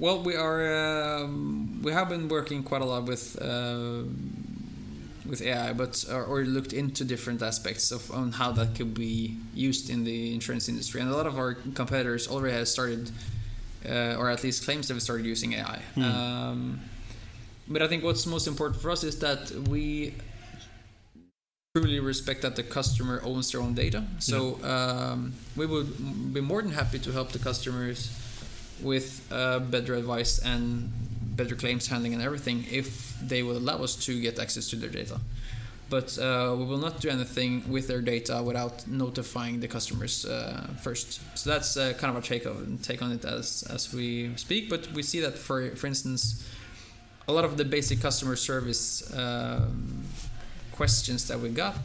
[0.00, 1.20] Well, we are.
[1.20, 4.02] Um, we have been working quite a lot with uh,
[5.24, 9.36] with AI, but or, or looked into different aspects of on how that could be
[9.54, 11.00] used in the insurance industry.
[11.00, 13.12] And a lot of our competitors already have started,
[13.88, 15.82] uh, or at least claims they've started using AI.
[15.94, 16.02] Hmm.
[16.02, 16.80] Um,
[17.68, 20.14] but I think what's most important for us is that we
[21.74, 24.02] truly respect that the customer owns their own data.
[24.18, 28.10] So um, we would be more than happy to help the customers
[28.82, 30.90] with uh, better advice and
[31.36, 34.90] better claims handling and everything if they would allow us to get access to their
[34.90, 35.20] data.
[35.90, 40.68] But uh, we will not do anything with their data without notifying the customers uh,
[40.80, 41.20] first.
[41.36, 44.70] So that's uh, kind of a take, of, take on it as, as we speak.
[44.70, 46.46] But we see that, for, for instance,
[47.26, 50.04] a lot of the basic customer service um,
[50.72, 51.76] questions that we got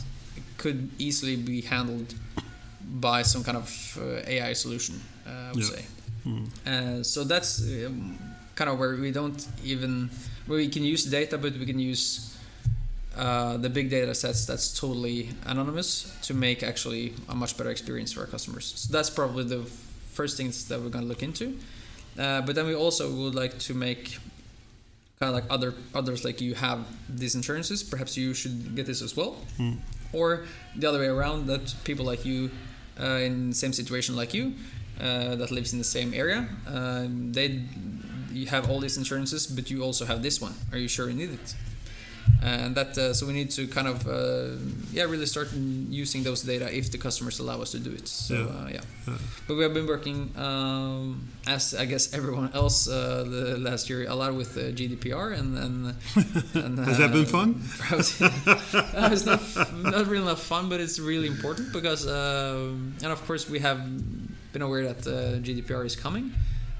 [0.57, 2.13] could easily be handled
[2.99, 5.69] by some kind of uh, AI solution, uh, I would Yeah.
[5.75, 5.85] say.
[6.65, 8.17] Uh, so that's um,
[8.55, 10.09] kind of where we don't even
[10.47, 12.34] where we can use data, but we can use
[13.15, 18.11] uh, the big data sets that's totally anonymous to make actually a much better experience
[18.13, 18.73] for our customers.
[18.75, 19.63] So that's probably the
[20.13, 21.57] first things that we're going to look into.
[22.19, 24.17] Uh, but then we also would like to make
[25.19, 27.83] kind of like other others like you have these insurances.
[27.83, 29.73] Perhaps you should get this as well, Hmm.
[30.13, 32.49] or the other way around that people like you
[32.99, 34.53] uh, in the same situation like you
[35.01, 37.61] uh, that lives in the same area um, they
[38.31, 41.15] you have all these insurances but you also have this one are you sure you
[41.15, 41.55] need it
[42.41, 44.55] and that uh, so we need to kind of uh,
[44.91, 45.47] yeah really start
[45.89, 48.41] using those data if the customers allow us to do it so Yeah.
[48.45, 49.17] uh, yeah Yeah.
[49.47, 54.05] but we have been working um, as I guess everyone else uh, the last year
[54.09, 55.75] a lot with uh, GDPR and and,
[56.65, 57.49] and Has that been uh, fun?
[59.13, 59.41] It's not
[59.93, 63.79] not really enough fun, but it's really important because um, and of course we have
[64.53, 66.31] been aware that uh, GDPR is coming,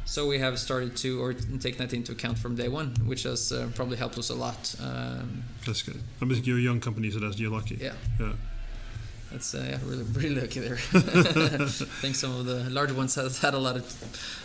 [0.05, 3.51] so we have started to or take that into account from day one, which has
[3.51, 4.75] uh, probably helped us a lot.
[4.79, 5.99] Um, That's good.
[6.21, 7.77] I mean, you're a young company, so that's you're lucky.
[7.81, 8.33] yeah, Yeah.
[9.31, 10.77] that's uh, yeah, really really lucky there.
[10.93, 11.67] I
[12.01, 13.85] think some of the larger ones has had a lot of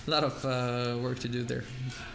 [0.06, 1.64] a lot of uh, work to do there.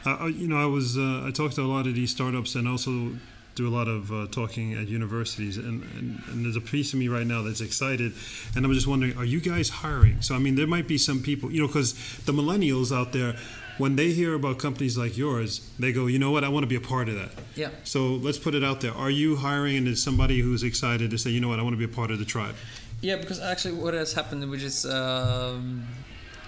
[0.06, 2.68] Uh, you know, I was uh, I talked to a lot of these startups and
[2.68, 3.12] also
[3.56, 7.00] do a lot of uh, talking at universities, and, and, and there's a piece of
[7.00, 8.14] me right now that's excited,
[8.56, 10.22] and I'm just wondering, are you guys hiring?
[10.22, 11.94] So I mean, there might be some people, you know, because
[12.26, 13.36] the millennials out there,
[13.78, 16.68] when they hear about companies like yours, they go, you know what, I want to
[16.68, 17.32] be a part of that.
[17.56, 17.70] Yeah.
[17.84, 18.94] So let's put it out there.
[18.94, 21.74] Are you hiring, and is somebody who's excited to say, you know what, I want
[21.74, 22.56] to be a part of the tribe?
[23.02, 25.86] Yeah, because actually, what has happened, which is, um,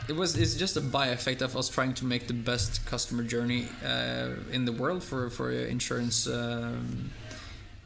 [0.08, 3.24] it was, it's just a by effect of us trying to make the best customer
[3.24, 7.12] journey uh, in the world for for insurance um,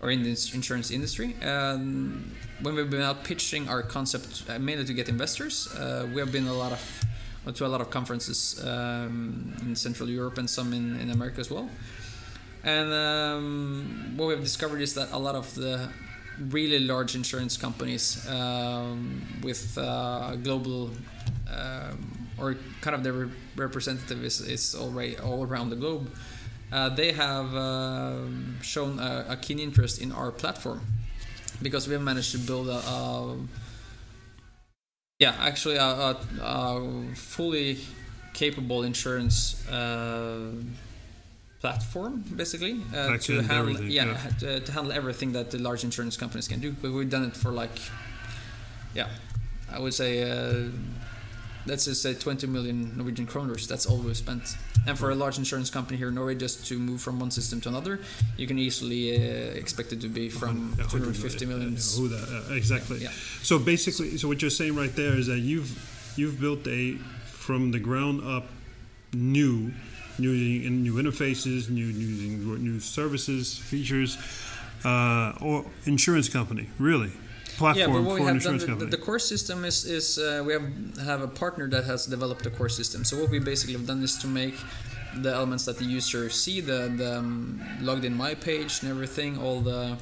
[0.02, 1.36] or in the insurance industry.
[1.44, 2.32] Um,
[2.62, 6.32] when we've been out pitching our concept, uh, mainly to get investors, uh, we have
[6.32, 7.06] been a lot of
[7.46, 11.40] well, to a lot of conferences um, in Central Europe and some in, in America
[11.40, 11.70] as well.
[12.64, 15.90] And um, what we've discovered is that a lot of the
[16.40, 20.92] really large insurance companies um, with uh, global
[21.54, 26.12] um, or kind of their representative is, is already all around the globe.
[26.72, 30.80] Uh, they have um shown a, a, keen interest in our platform
[31.62, 33.38] because we have managed to build a, a
[35.20, 37.78] yeah actually a, a, a fully
[38.34, 40.52] capable insurance uh,
[41.62, 44.18] platform basically uh, to handle yeah, yeah.
[44.40, 47.38] To, to, handle everything that the large insurance companies can do but we've done it
[47.38, 47.78] for like
[48.96, 49.08] yeah
[49.72, 50.70] i would say uh,
[51.68, 54.58] let's just say 20 million norwegian kroners that's all we've spent
[54.88, 57.62] and for a large insurance company here in norway just to move from one system
[57.62, 58.00] to another
[58.38, 62.14] you can easily uh, expect it to be from 250 million, million.
[62.14, 63.12] Uh, exactly yeah.
[63.44, 65.72] so basically so what you're saying right there is that you've
[66.18, 66.96] you've built a
[67.26, 68.48] from the ground up
[69.14, 69.72] new
[70.18, 74.18] using new interfaces, new using new services, features,
[74.84, 77.12] uh, or insurance company, really
[77.62, 80.54] platform yeah, but what we have done, the, the, core system is is uh, we
[80.54, 80.68] have
[81.06, 83.04] have a partner that has developed the core system.
[83.04, 84.56] So what we basically have done is to make
[85.16, 89.38] the elements that the user see, the the um, logged in my page and everything,
[89.38, 89.98] all the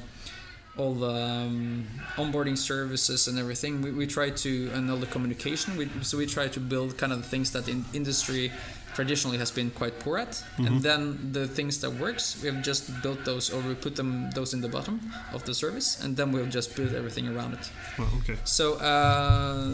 [0.76, 1.86] all the um,
[2.16, 3.82] onboarding services and everything.
[3.82, 5.76] We, we try to and all the communication.
[5.76, 8.52] We, so we try to build kind of the things that in industry
[8.94, 10.30] traditionally has been quite poor at.
[10.30, 10.66] Mm-hmm.
[10.66, 14.30] and then the things that works we have just built those or we put them
[14.34, 15.00] those in the bottom
[15.32, 17.70] of the service and then we'll just build everything around it.
[17.98, 18.36] Well, okay.
[18.44, 19.68] So uh,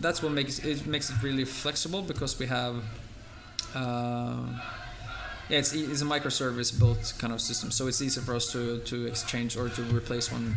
[0.00, 2.82] that's what makes it makes it really flexible because we have
[3.74, 4.46] uh,
[5.50, 8.78] yeah, it's, it's a microservice built kind of system, so it's easy for us to,
[8.78, 10.56] to exchange or to replace one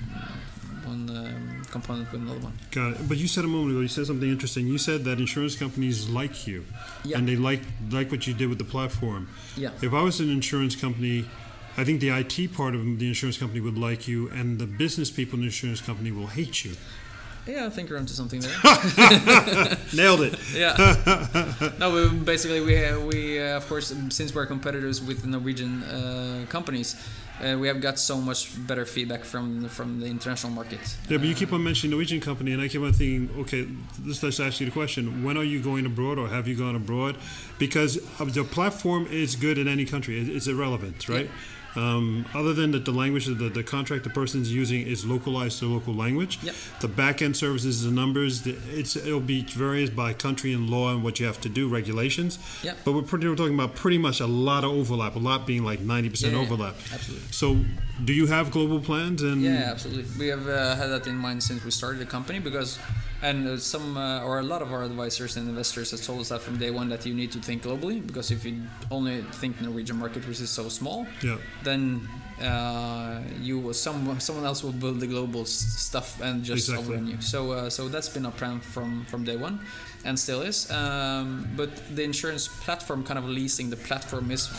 [0.85, 2.53] one um, component with another one.
[2.71, 3.09] Got it.
[3.09, 4.67] But you said a moment ago, you said something interesting.
[4.67, 6.65] You said that insurance companies like you,
[7.03, 7.17] yeah.
[7.17, 7.61] and they like
[7.91, 9.29] like what you did with the platform.
[9.55, 9.71] Yeah.
[9.81, 11.25] If I was an insurance company,
[11.77, 15.09] I think the IT part of the insurance company would like you, and the business
[15.09, 16.75] people in the insurance company will hate you.
[17.45, 18.51] Yeah, I think you're onto something there.
[19.93, 20.39] Nailed it.
[20.55, 21.71] yeah.
[21.77, 26.95] No, we basically we we uh, of course since we're competitors with Norwegian uh, companies,
[27.43, 30.79] uh, we have got so much better feedback from from the international market.
[31.09, 33.67] Yeah, but you keep on mentioning Norwegian company, and I keep on thinking, okay,
[34.05, 36.75] let's, let's ask you the question: When are you going abroad, or have you gone
[36.75, 37.17] abroad?
[37.59, 41.25] Because the platform is good in any country; it's irrelevant, right?
[41.25, 41.31] Yeah
[41.75, 45.59] um, other than that, the language that the, the contract the person's using is localized
[45.59, 46.39] to local language.
[46.43, 46.55] Yep.
[46.81, 51.03] The backend services, the numbers, the, it's it'll be varies by country and law and
[51.03, 52.39] what you have to do, regulations.
[52.63, 52.77] Yep.
[52.85, 55.63] But we're pretty we're talking about pretty much a lot of overlap, a lot being
[55.63, 56.75] like ninety yeah, percent overlap.
[56.87, 57.31] Yeah, absolutely.
[57.31, 57.57] So,
[58.03, 59.21] do you have global plans?
[59.21, 60.05] And yeah, absolutely.
[60.19, 62.79] We have uh, had that in mind since we started the company because
[63.23, 66.41] and some uh, or a lot of our advisors and investors have told us that
[66.41, 68.61] from day one that you need to think globally because if you
[68.91, 71.37] only think Norwegian market which is so small, yeah.
[71.63, 72.07] Then
[72.41, 76.95] uh, you some someone else will build the global stuff and just exactly.
[76.95, 77.21] overrun you.
[77.21, 79.59] So uh, so that's been our plan from from day one,
[80.05, 80.69] and still is.
[80.71, 84.49] Um, but the insurance platform, kind of leasing the platform, is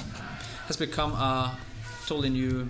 [0.67, 1.59] has become a
[2.07, 2.69] totally new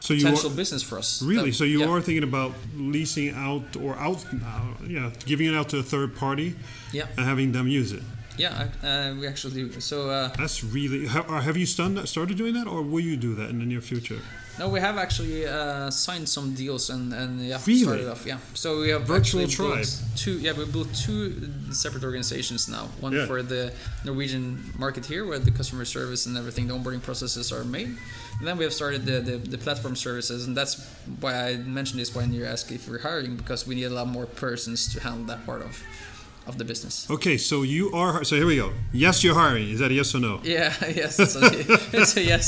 [0.00, 1.22] so you potential are, business for us.
[1.22, 1.50] Really?
[1.50, 1.88] That, so you yeah.
[1.88, 6.14] are thinking about leasing out or out, uh, yeah, giving it out to a third
[6.14, 6.54] party,
[6.92, 8.02] yeah, and having them use it.
[8.36, 9.80] Yeah, uh, we actually do.
[9.80, 11.06] So uh, that's really.
[11.06, 14.20] Uh, have you started doing that, or will you do that in the near future?
[14.58, 17.82] No, we have actually uh, signed some deals and and yeah, really?
[17.82, 18.24] started off.
[18.24, 19.84] Yeah, so we have virtual tribe.
[20.16, 22.88] Two, yeah, we built two separate organizations now.
[23.00, 23.26] One yeah.
[23.26, 23.72] for the
[24.04, 27.96] Norwegian market here, where the customer service and everything, the onboarding processes are made.
[28.38, 30.86] And then we have started the, the, the platform services, and that's
[31.20, 34.08] why I mentioned this when you ask if we're hiring because we need a lot
[34.08, 35.82] more persons to handle that part of
[36.46, 37.10] of the business.
[37.10, 38.24] Okay, so you are.
[38.24, 38.72] So here we go.
[38.92, 39.68] Yes, you're hiring.
[39.68, 40.40] Is that a yes or no?
[40.44, 41.18] Yeah, yes.
[41.18, 42.44] It's a, it's a yes.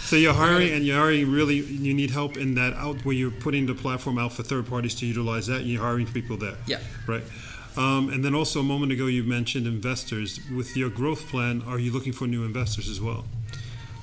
[0.08, 1.30] so you're hiring, and you're hiring.
[1.30, 4.66] Really, you need help in that out where you're putting the platform out for third
[4.66, 5.62] parties to utilize that.
[5.62, 6.56] You're hiring people there.
[6.66, 6.80] Yeah.
[7.06, 7.24] Right.
[7.76, 10.40] Um, and then also a moment ago you mentioned investors.
[10.54, 13.24] With your growth plan, are you looking for new investors as well?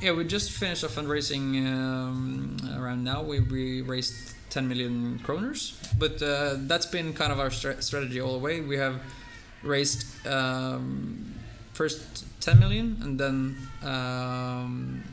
[0.01, 3.21] Yeah, we just finished a fundraising um, around now.
[3.21, 5.75] We, we raised 10 million kroners.
[5.97, 8.61] But uh, that's been kind of our strategy all the way.
[8.61, 9.01] We have
[9.63, 11.35] raised um,
[11.73, 15.03] first 10 million and then um,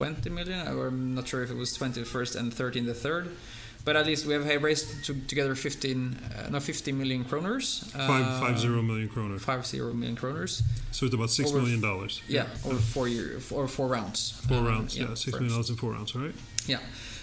[0.00, 0.66] 20 million.
[0.66, 3.36] I'm not sure if it was 20 the first and 13 the third.
[3.84, 7.94] But at least we have raised to, together 15, uh, no, 50 million kroners.
[7.94, 9.40] Uh, five, five zero million kroners.
[9.40, 10.62] Five zero million kroners.
[10.90, 12.20] So it's about six over, million dollars.
[12.28, 14.42] Yeah, yeah, over four year or four rounds.
[14.46, 16.34] Four uh, rounds, yeah, yeah six million dollars in four rounds, right?
[16.66, 16.80] Yeah.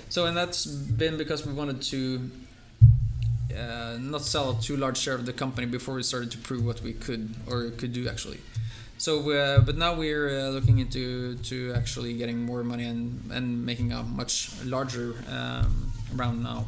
[0.10, 2.32] So and that's been because we wanted to
[3.58, 6.66] uh, not sell a too large share of the company before we started to prove
[6.66, 8.40] what we could or could do actually.
[8.98, 13.66] So, uh, but now we're uh, looking into to actually getting more money and and
[13.66, 16.66] making a much larger um, round now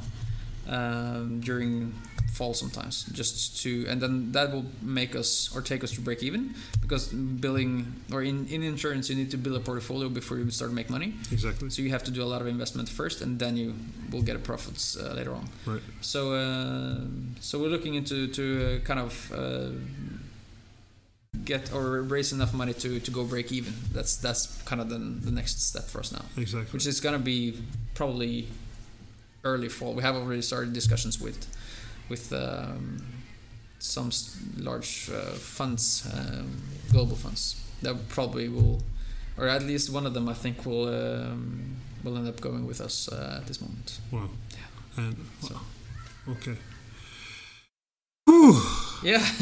[0.67, 1.93] um, during
[2.33, 6.21] fall sometimes, just to and then that will make us or take us to break
[6.21, 10.49] even because billing or in, in insurance you need to build a portfolio before you
[10.51, 11.13] start to make money.
[11.31, 11.69] Exactly.
[11.69, 13.73] So you have to do a lot of investment first, and then you
[14.11, 15.49] will get a profits uh, later on.
[15.65, 15.81] Right.
[16.01, 16.99] So uh,
[17.39, 19.69] so we're looking into to uh, kind of uh,
[21.43, 23.73] get or raise enough money to, to go break even.
[23.93, 26.71] That's that's kind of the, the next step for us now, Exactly.
[26.71, 27.57] which is gonna be
[27.95, 28.47] probably
[29.53, 29.93] early fall.
[29.93, 31.39] We have already started discussions with
[32.09, 32.97] with um,
[33.79, 34.09] some
[34.69, 36.49] large uh, funds, um,
[36.91, 38.81] global funds that probably will,
[39.37, 42.81] or at least one of them I think will um, will end up going with
[42.81, 43.99] us uh, at this moment.
[44.11, 44.29] wow.
[44.97, 45.59] And So-
[46.29, 46.57] okay.
[48.25, 48.61] Whew.
[49.03, 49.25] Yeah.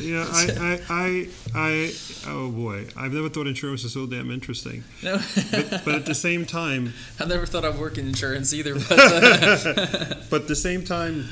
[0.00, 1.92] Yeah, I, I, I, I,
[2.26, 4.82] oh boy, I've never thought insurance is so damn interesting.
[5.02, 5.20] no,
[5.50, 8.74] But, but at the same time, I never thought I'd work in insurance either.
[8.74, 11.26] But uh, but at the same time,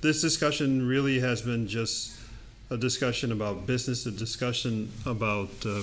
[0.00, 2.18] this discussion really has been just
[2.70, 5.82] a discussion about business, a discussion about uh,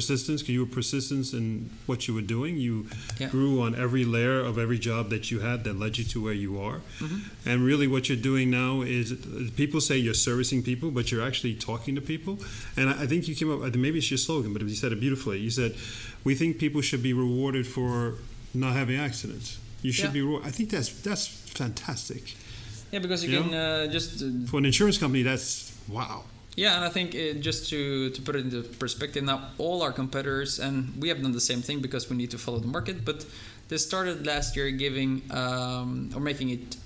[0.00, 0.38] persistence.
[0.42, 1.46] 'cause You were persistent in
[1.88, 2.52] what you were doing.
[2.66, 2.74] You
[3.20, 3.30] Yeah.
[3.34, 6.38] grew on every layer of every job that you had that led you to where
[6.44, 6.78] you are.
[7.00, 7.18] Mhm.
[7.48, 9.06] And really, what you're doing now is
[9.62, 12.34] people say you're servicing people, but you're actually talking to people.
[12.78, 15.00] And I I think you came up, maybe it's your slogan, but you said it
[15.06, 15.38] beautifully.
[15.46, 15.72] You said,
[16.28, 17.92] "We think people should be rewarded for
[18.64, 19.48] not having accidents.
[19.86, 20.18] You should Yeah.
[20.18, 21.24] be rewarded." I think that's that's
[21.60, 22.22] fantastic.
[22.92, 23.42] yeah, because you Yeah.
[23.42, 25.48] can uh, just uh, For an insurance company, that's
[25.98, 26.18] wow.
[26.56, 29.92] Yeah, and I think uh, just to, to put it into perspective, now all our
[29.92, 33.04] competitors, and we have done the same thing because we need to follow the market,
[33.04, 33.26] but
[33.68, 36.76] they started last year giving um, or making it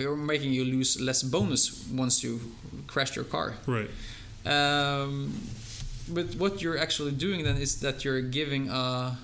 [0.00, 2.40] or making you lose less bonus once you
[2.86, 3.54] crash your car.
[3.66, 3.90] Right.
[4.46, 5.34] Um,
[6.08, 9.18] but what you're actually doing then is that you're giving a,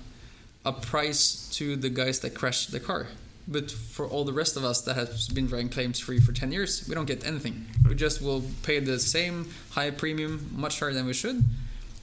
[0.65, 3.07] a price to the guys that crashed the car.
[3.47, 6.51] But for all the rest of us that has been driving claims free for 10
[6.51, 7.65] years, we don't get anything.
[7.87, 11.45] We just will pay the same high premium, much higher than we should,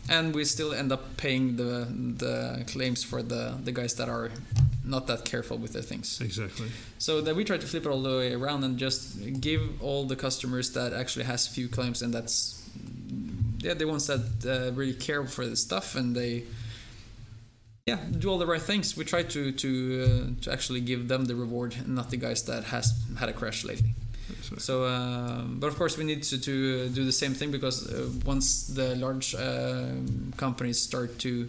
[0.09, 1.87] and we still end up paying the
[2.19, 4.31] the claims for the, the guys that are
[4.85, 6.21] not that careful with their things.
[6.21, 6.69] Exactly.
[6.99, 10.05] So that we try to flip it all the way around and just give all
[10.05, 12.63] the customers that actually has few claims and that's
[13.59, 16.45] yeah the ones that uh, really care for the stuff and they
[17.87, 18.97] yeah do all the right things.
[18.97, 19.69] We try to to
[20.05, 23.33] uh, to actually give them the reward and not the guys that has had a
[23.33, 23.95] crash lately.
[24.43, 27.51] So- So, um, but of course, we need to, to uh, do the same thing
[27.51, 31.47] because uh, once the large um companies start to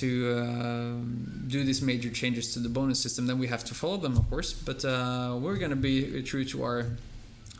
[0.00, 3.96] to um, do these major changes to the bonus system, then we have to follow
[3.96, 4.52] them, of course.
[4.52, 6.84] But uh, we're going to be true to our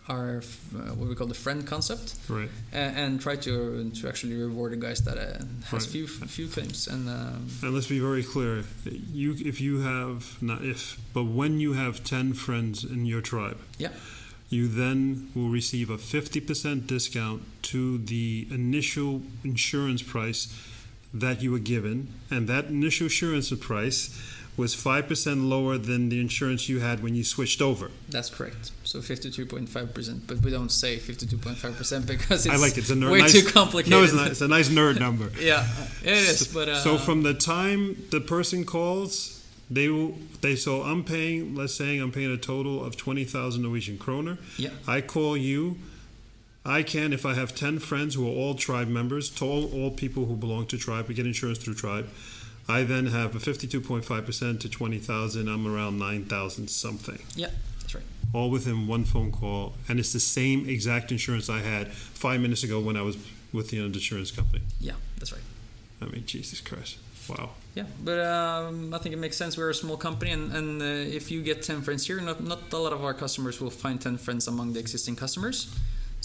[0.08, 0.38] our
[0.74, 2.48] uh, what we call the friend concept Right.
[2.72, 5.92] and, and try to to actually reward the guys that uh, has Right.
[5.92, 7.08] few few claims and.
[7.08, 8.64] Um, And let's be very clear.
[9.12, 13.58] You, if you have not if, but when you have ten friends in your tribe,
[13.78, 13.92] Yeah.
[14.48, 17.42] you then will receive a fifty percent discount
[17.72, 20.48] to the initial insurance price
[21.14, 24.10] that you were given, and that initial insurance price
[24.56, 27.90] was five percent lower than the insurance you had when you switched over.
[28.08, 28.70] That's correct.
[28.84, 32.78] So 52.5%, but we don't say 52.5% because it's I like it.
[32.78, 33.10] It's a nerd.
[33.10, 33.90] way nice, too complicated.
[33.90, 34.28] No, it's not.
[34.28, 35.30] It's a nice nerd number.
[35.40, 35.66] Yeah,
[36.02, 36.48] it is.
[36.48, 41.54] But uh, so from the time the person calls, they will they so I'm paying.
[41.54, 44.38] Let's say I'm paying a total of twenty thousand Norwegian kroner.
[44.56, 45.78] yeah, I call you.
[46.68, 49.92] I can, if I have 10 friends who are all tribe members, to all, all
[49.92, 52.08] people who belong to tribe, we get insurance through tribe.
[52.68, 55.48] I then have a 52.5% to 20,000.
[55.48, 57.20] I'm around 9,000 something.
[57.34, 57.50] yeah,
[57.80, 58.04] that's right.
[58.32, 59.74] All within one phone call.
[59.88, 63.16] And it's the same exact insurance I had five minutes ago when I was
[63.52, 64.64] with the insurance company.
[64.80, 65.42] Yeah, that's right.
[66.02, 66.98] I mean, Jesus Christ.
[67.28, 67.50] Wow.
[67.74, 69.56] Yeah, but um, I think it makes sense.
[69.56, 72.72] We're a small company, and, and uh, if you get 10 friends here, not, not
[72.72, 75.74] a lot of our customers will find 10 friends among the existing customers.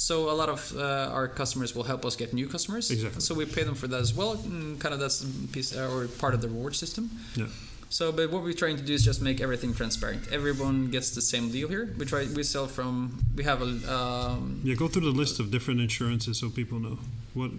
[0.01, 2.89] So a lot of uh, our customers will help us get new customers.
[2.89, 3.21] Exactly.
[3.21, 4.31] So we pay them for that as well.
[4.31, 5.23] And kind of that's
[5.53, 7.11] piece uh, or part of the reward system.
[7.35, 7.45] Yeah.
[7.89, 10.21] So, but what we're trying to do is just make everything transparent.
[10.31, 11.93] Everyone gets the same deal here.
[11.99, 12.25] We try.
[12.35, 13.23] We sell from.
[13.35, 13.71] We have a.
[13.97, 16.97] Um, Yeah, go through the list of different insurances so people know.
[17.35, 17.51] What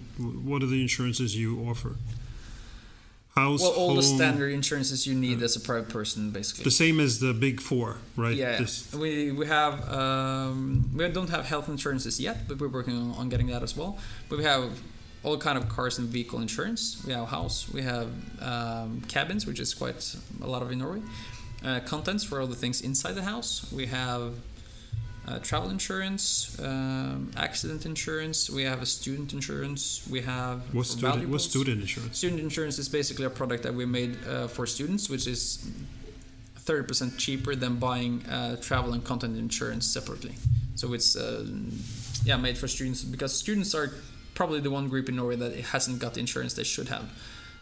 [0.49, 1.93] What are the insurances you offer?
[3.35, 6.64] House, well, all the standard insurances you need as a private person, basically.
[6.64, 8.37] The same as the big four, right?
[8.37, 12.95] Yeah, This- we we have um, we don't have health insurances yet, but we're working
[12.95, 13.97] on, on getting that as well.
[14.28, 14.64] But we have
[15.22, 17.03] all kind of cars and vehicle insurance.
[17.07, 17.68] We have house.
[17.72, 18.09] We have
[18.43, 21.01] um, cabins, which is quite a lot of in Norway.
[21.64, 23.72] Uh, contents for all the things inside the house.
[23.72, 24.35] We have
[25.29, 28.51] uh, travel insurance, um, accident insurance.
[28.51, 30.07] We have a student insurance.
[30.11, 32.18] We have What's for student, what's student insurance?
[32.18, 35.70] Student insurance is basically a product that we made uh, for students, which is
[36.59, 40.35] 30% cheaper than buying uh, travel and content insurance separately.
[40.75, 41.47] So it's uh,
[42.25, 43.93] yeah made for students because students are
[44.35, 47.11] probably the one group in Norway that hasn't got the insurance they should have.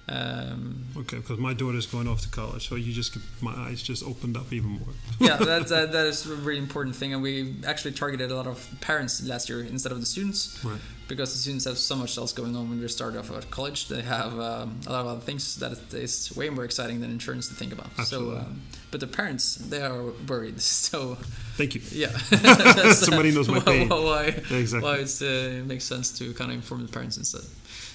[0.08, 4.02] Um, Okay, because my daughter's going off to college, so you just my eyes just
[4.04, 4.88] opened up even more.
[5.20, 8.46] yeah, that, that, that is a really important thing, and we actually targeted a lot
[8.48, 10.80] of parents last year instead of the students Right.
[11.06, 13.88] because the students have so much else going on when they start off at college.
[13.88, 17.46] They have um, a lot of other things that is way more exciting than insurance
[17.48, 17.86] to think about.
[17.98, 18.34] Absolutely.
[18.36, 20.60] So, um, but the parents they are worried.
[20.90, 21.16] So
[21.56, 21.82] Thank you.
[21.92, 23.88] yeah, That's, uh, Somebody knows my pain.
[23.88, 24.24] Why, why,
[24.58, 24.80] Exactly.
[24.90, 27.42] why it's, uh, it makes sense to kind of inform the parents instead.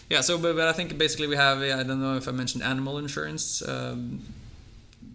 [0.09, 2.63] Yeah, so but, but I think basically we have I don't know if I mentioned
[2.63, 4.21] animal insurance, um,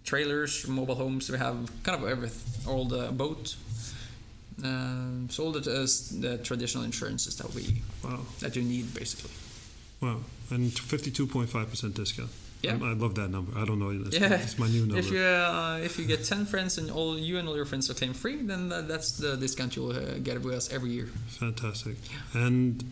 [0.05, 1.30] trailers, mobile homes.
[1.30, 3.57] We have kind of everything, all the boat.
[4.62, 5.86] Um, so all the, uh,
[6.20, 8.20] the traditional insurances that we Wow.
[8.41, 9.30] that you need basically.
[10.03, 10.18] Wow.
[10.51, 12.30] And 52.5% discount.
[12.62, 12.72] Yeah.
[12.82, 13.57] I, love that number.
[13.59, 13.91] I don't know.
[14.07, 14.34] It's, Yeah.
[14.34, 14.99] it's my new number.
[14.99, 17.88] If you uh, if you get ten friends and all you and all your friends
[17.88, 21.09] are claim free, then that's the discount you'll uh, get with us every year.
[21.38, 21.97] Fantastic.
[22.34, 22.84] And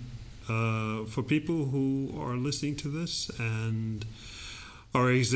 [0.49, 4.05] uh, for people who are listening to this and
[4.95, 5.33] are ex-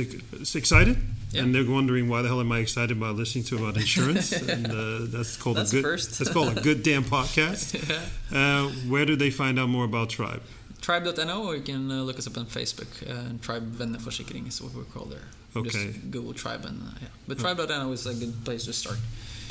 [0.55, 0.97] excited,
[1.31, 1.43] Yeah.
[1.43, 4.33] and they're wondering why the hell am I excited about listening to about insurance?
[4.53, 5.85] and uh, that's called That's a good.
[5.85, 6.19] first.
[6.19, 7.77] that's called a good damn podcast.
[8.35, 10.41] Uh, where do they find out more about Tribe?
[10.81, 12.89] Tribe.no, or you can uh, look us up on Facebook.
[13.07, 15.29] Uh, Tribe Venneforsikring is what we call there.
[15.55, 15.69] Okay.
[15.93, 17.09] Just Google Tribe and uh, yeah.
[17.29, 17.39] But.
[17.39, 18.97] Tribe.no is a good place to start.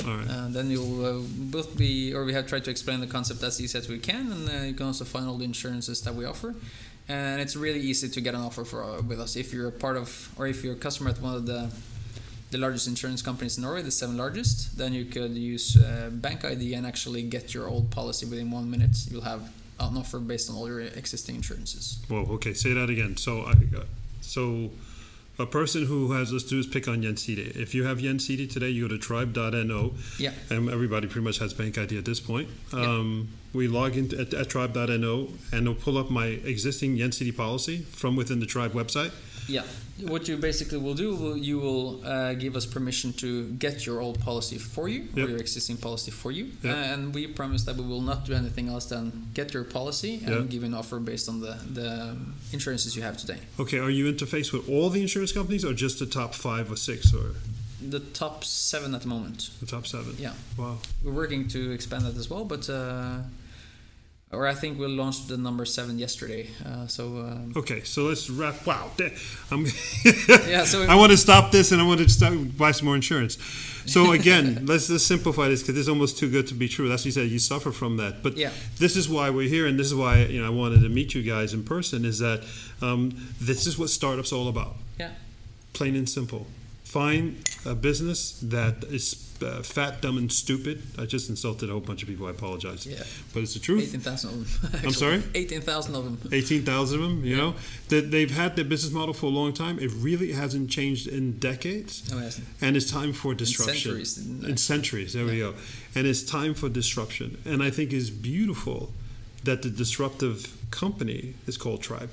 [0.06, 0.28] All right.
[0.28, 3.60] Uh, then you'll uh, both be, or we have tried to explain the concept as
[3.60, 6.24] easy as we can, and uh, you can also find all the insurances that we
[6.24, 6.54] offer.
[7.08, 9.72] And it's really easy to get an offer for uh, with us if you're a
[9.72, 11.70] part of, or if you're a customer at one of the
[12.52, 14.76] the largest insurance companies in Norway, the seven largest.
[14.76, 18.70] Then you could use uh, Bank ID and actually get your old policy within one
[18.70, 18.94] minute.
[19.10, 21.98] You'll have an offer based on all your existing insurances.
[22.08, 22.26] Whoa.
[22.34, 22.52] Okay.
[22.52, 23.16] Say that again.
[23.16, 23.52] So I.
[23.52, 23.84] Uh,
[24.20, 24.70] so.
[25.42, 27.56] A person who has, let's do is pick on Gjensidige.
[27.56, 29.94] If you have Gjensidige today, you go to tribe.no.
[30.18, 30.30] Yeah.
[30.50, 32.48] and everybody pretty much has bank ID at this point.
[32.72, 32.80] Yeah.
[32.82, 37.78] Um, we log into at, at tribe.no and it'll pull up my existing Gjensidige policy
[37.78, 39.10] from within the tribe website.
[39.48, 39.62] Yeah.
[40.06, 44.00] What you basically will do, will you will uh, give us permission to get your
[44.00, 45.26] old policy for you Yep.
[45.26, 46.74] or your existing policy for you, Yep.
[46.76, 50.34] and we promise that we will not do anything else than get your policy and
[50.34, 50.48] Yep.
[50.50, 52.16] give an offer based on the the
[52.52, 53.38] insurances you have today.
[53.58, 56.76] Okay, are you interfaced with all the insurance companies or just the top five or
[56.76, 57.34] six or
[57.90, 59.50] The top seven at the moment.
[59.60, 60.14] the top seven?
[60.18, 60.34] Yeah.
[60.56, 60.78] Wow.
[61.02, 62.68] We're working to expand that as well, but.
[62.70, 63.18] Uh,
[64.32, 66.48] or I think we launched the number seven yesterday.
[66.64, 68.66] Uh, so um, Okay, so let's wrap.
[68.66, 68.90] Wow.
[69.50, 69.66] I'm
[70.28, 72.96] yeah, so I want to stop this and I want to start, buy some more
[72.96, 73.36] insurance.
[73.84, 76.88] So again, let's just simplify this because it's almost too good to be true.
[76.88, 77.28] That's what you said.
[77.28, 80.24] You suffer from that, but yeah, this is why we're here, and this is why
[80.24, 82.04] you know I wanted to meet you guys in person.
[82.04, 82.44] Is that
[82.80, 84.76] um, this is what startups all about?
[84.98, 85.10] Yeah.
[85.72, 86.46] Plain and simple.
[86.92, 90.82] Find a business that is uh, fat, dumb, and stupid.
[90.98, 92.26] I just insulted a whole bunch of people.
[92.26, 93.02] I apologize, yeah.
[93.32, 93.84] but it's the truth.
[93.88, 94.80] Eighteen thousand of them.
[94.84, 95.22] I'm sorry?
[95.34, 96.18] Eighteen thousand of them.
[96.32, 97.24] Eighteen thousand of them.
[97.24, 97.42] You Yeah.
[97.42, 97.54] know
[97.88, 99.78] that they've had their business model for a long time.
[99.78, 102.40] It really hasn't changed in decades, Oh, yes.
[102.60, 103.96] and it's time for disruption.
[103.98, 104.18] In centuries,
[104.50, 105.54] In centuries, there we go.
[105.94, 107.38] And it's time for disruption.
[107.46, 108.92] And I think it's beautiful
[109.44, 110.38] that the disruptive
[110.70, 112.10] company is called Tribe.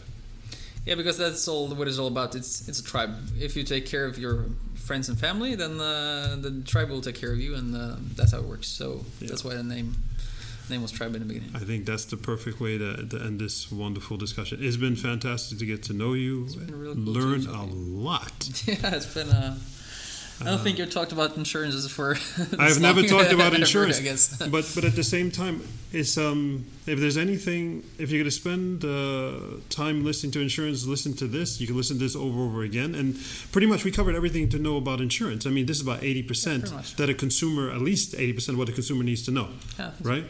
[0.85, 2.33] Yeah, because that's all what it's all about.
[2.33, 3.13] It's it's a tribe.
[3.37, 4.45] If you take care of your
[4.89, 8.31] friends and family, then uh, the tribe will take care of you, and uh, that's
[8.33, 8.67] how it works.
[8.79, 8.87] So
[9.21, 9.27] Yeah.
[9.29, 9.89] that's why the name
[10.73, 11.51] name was tribe in the beginning.
[11.61, 14.55] I think that's the perfect way to, to end this wonderful discussion.
[14.67, 18.37] It's been fantastic to get to know you, It's been really cool learn a lot.
[18.71, 19.29] yeah, it's been.
[19.29, 19.57] Uh,
[20.41, 22.15] I don't think you talked about insurances for.
[22.59, 24.37] I've never talked about insurance, I guess.
[24.37, 25.61] but but at the same time,
[25.91, 30.85] it's um if there's anything if you're going to spend uh, time listening to insurance,
[30.85, 31.59] listen to this.
[31.59, 33.17] You can listen to this over and over again, and
[33.51, 35.45] pretty much we covered everything to know about insurance.
[35.45, 36.65] I mean, this is about eighty percent
[36.97, 39.49] that a consumer, at least eighty percent of what a consumer needs to know.
[39.77, 40.25] Yeah, right?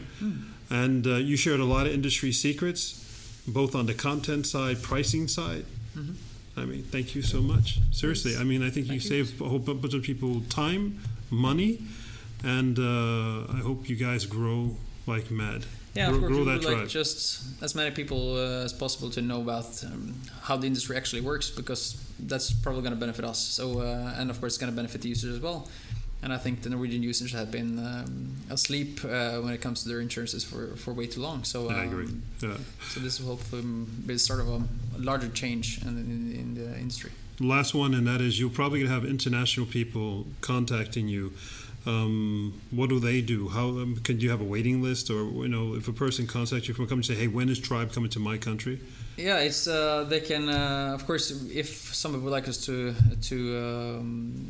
[0.70, 2.82] And uh, you shared a lot of industry secrets,
[3.46, 5.64] both on the content side, pricing side.
[5.96, 6.14] Mhm.
[6.60, 7.80] I mean, thank you so much.
[7.90, 11.00] Seriously, I mean, I think you saved a whole bunch of people time,
[11.30, 11.82] money,
[12.44, 15.64] and uh, I hope you guys grow like mad.
[15.94, 18.72] Yeah, grow, of course, grow we that would like just as many people uh, as
[18.72, 23.00] possible to know about um, how the industry actually works because that's probably going to
[23.00, 23.38] benefit us.
[23.38, 25.68] So, uh, and of course, it's going to benefit the users as well.
[26.22, 29.88] And I think the Norwegian users have been um, asleep uh, when it comes to
[29.88, 31.44] their insurances for, for way too long.
[31.44, 32.04] So, Yeah, I agree.
[32.06, 32.56] um, Yeah.
[32.90, 33.62] so this will hopefully
[34.06, 34.62] be sort of a
[34.98, 37.10] larger change in, in, in the industry.
[37.40, 41.32] Last one, and that is you're probably going to have international people contacting you
[41.86, 43.48] Um, what do they do?
[43.48, 46.68] How um, can you have a waiting list, or you know, if a person contacts
[46.68, 48.78] you from a company, say, "Hey, when is Tribe coming to my country?"
[49.16, 51.30] Yeah, it's uh, they can uh, of course
[51.62, 52.94] if somebody would like us to
[53.28, 54.44] to um,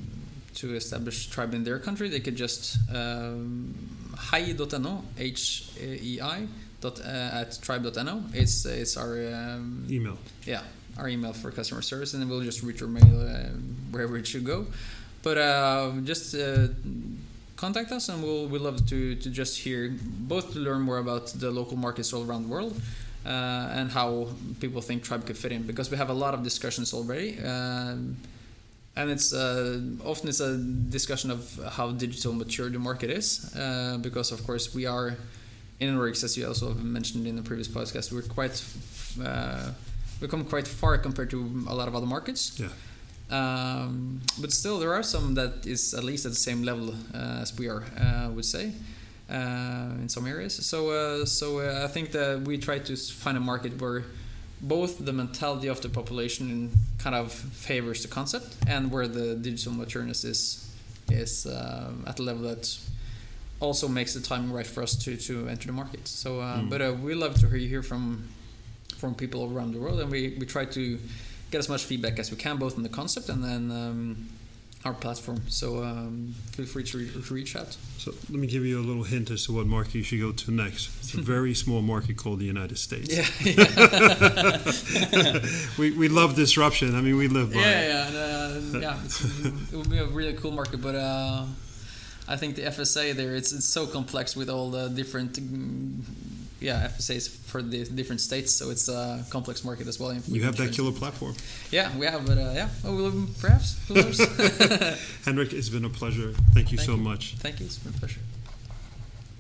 [0.55, 3.75] to establish tribe in their country, they could just um,
[4.17, 6.47] hei.no h e i
[6.81, 8.25] dot uh, at tribe.no.
[8.33, 10.19] It's it's our um, email.
[10.47, 10.63] Yeah,
[10.99, 13.51] our email for customer service, and then we'll just reach your mail uh,
[13.91, 14.67] wherever it should go.
[15.23, 16.69] But uh, just uh,
[17.57, 21.27] contact us, and we'll we love to to just hear both to learn more about
[21.29, 22.75] the local markets all around the world
[23.27, 24.29] uh, and how
[24.61, 28.17] people think tribe could fit in because we have a lot of discussions already um,
[28.97, 33.99] and it's uh, often it's a discussion of how digital mature the market is uh,
[34.01, 35.17] because of course we are
[35.79, 38.63] in Nordics as you also mentioned in the previous podcast we're quite
[39.25, 39.71] uh,
[40.21, 42.69] we've come quite far compared to a lot of other markets yeah
[43.31, 47.43] um, but still there are some that is at least at the same level uh,
[47.43, 48.73] as we are uh, I would say
[49.31, 50.55] uh, in some areas.
[50.67, 54.05] So uh, so uh, I think that we try to find a market where
[54.63, 59.73] both the mentality of the population kind of favors the concept and where the digital
[59.73, 60.67] matureness is
[61.11, 62.79] is at a level that
[63.59, 66.07] also makes the timing right for us to, to enter the market.
[66.09, 66.71] So, mm.
[66.71, 68.29] but we love to hear from
[68.97, 70.99] from people around the world, and we, we try to
[71.51, 74.29] get as much feedback as we can, both on the concept and then um,
[74.85, 75.43] our platform.
[75.49, 77.77] So um, feel free to, re- to, reach out.
[77.99, 80.33] So let me give you a little hint as to what market you should go
[80.33, 80.91] to next.
[81.01, 83.15] It's a very small market called the United States.
[83.15, 84.59] Yeah, yeah.
[85.79, 86.95] we, we love disruption.
[86.95, 88.99] I mean, we live by yeah, yeah, and, uh, yeah.
[89.73, 90.95] it would be a really cool market, but.
[90.95, 91.45] Uh,
[92.29, 95.37] I think the FSA there it's, it's so complex with all the different
[96.61, 100.15] yeah FSAs for the different states, so it's a complex market as well.
[100.29, 101.35] You have that killer platform.
[101.71, 104.19] Yeah, we have, but uh, yeah, oh, we'll, perhaps who knows.
[105.25, 106.33] Henrik, it's been a pleasure.
[106.55, 107.03] Thank you Thank so you.
[107.03, 107.35] much.
[107.37, 107.67] Thank you.
[107.67, 108.21] It's been a pleasure.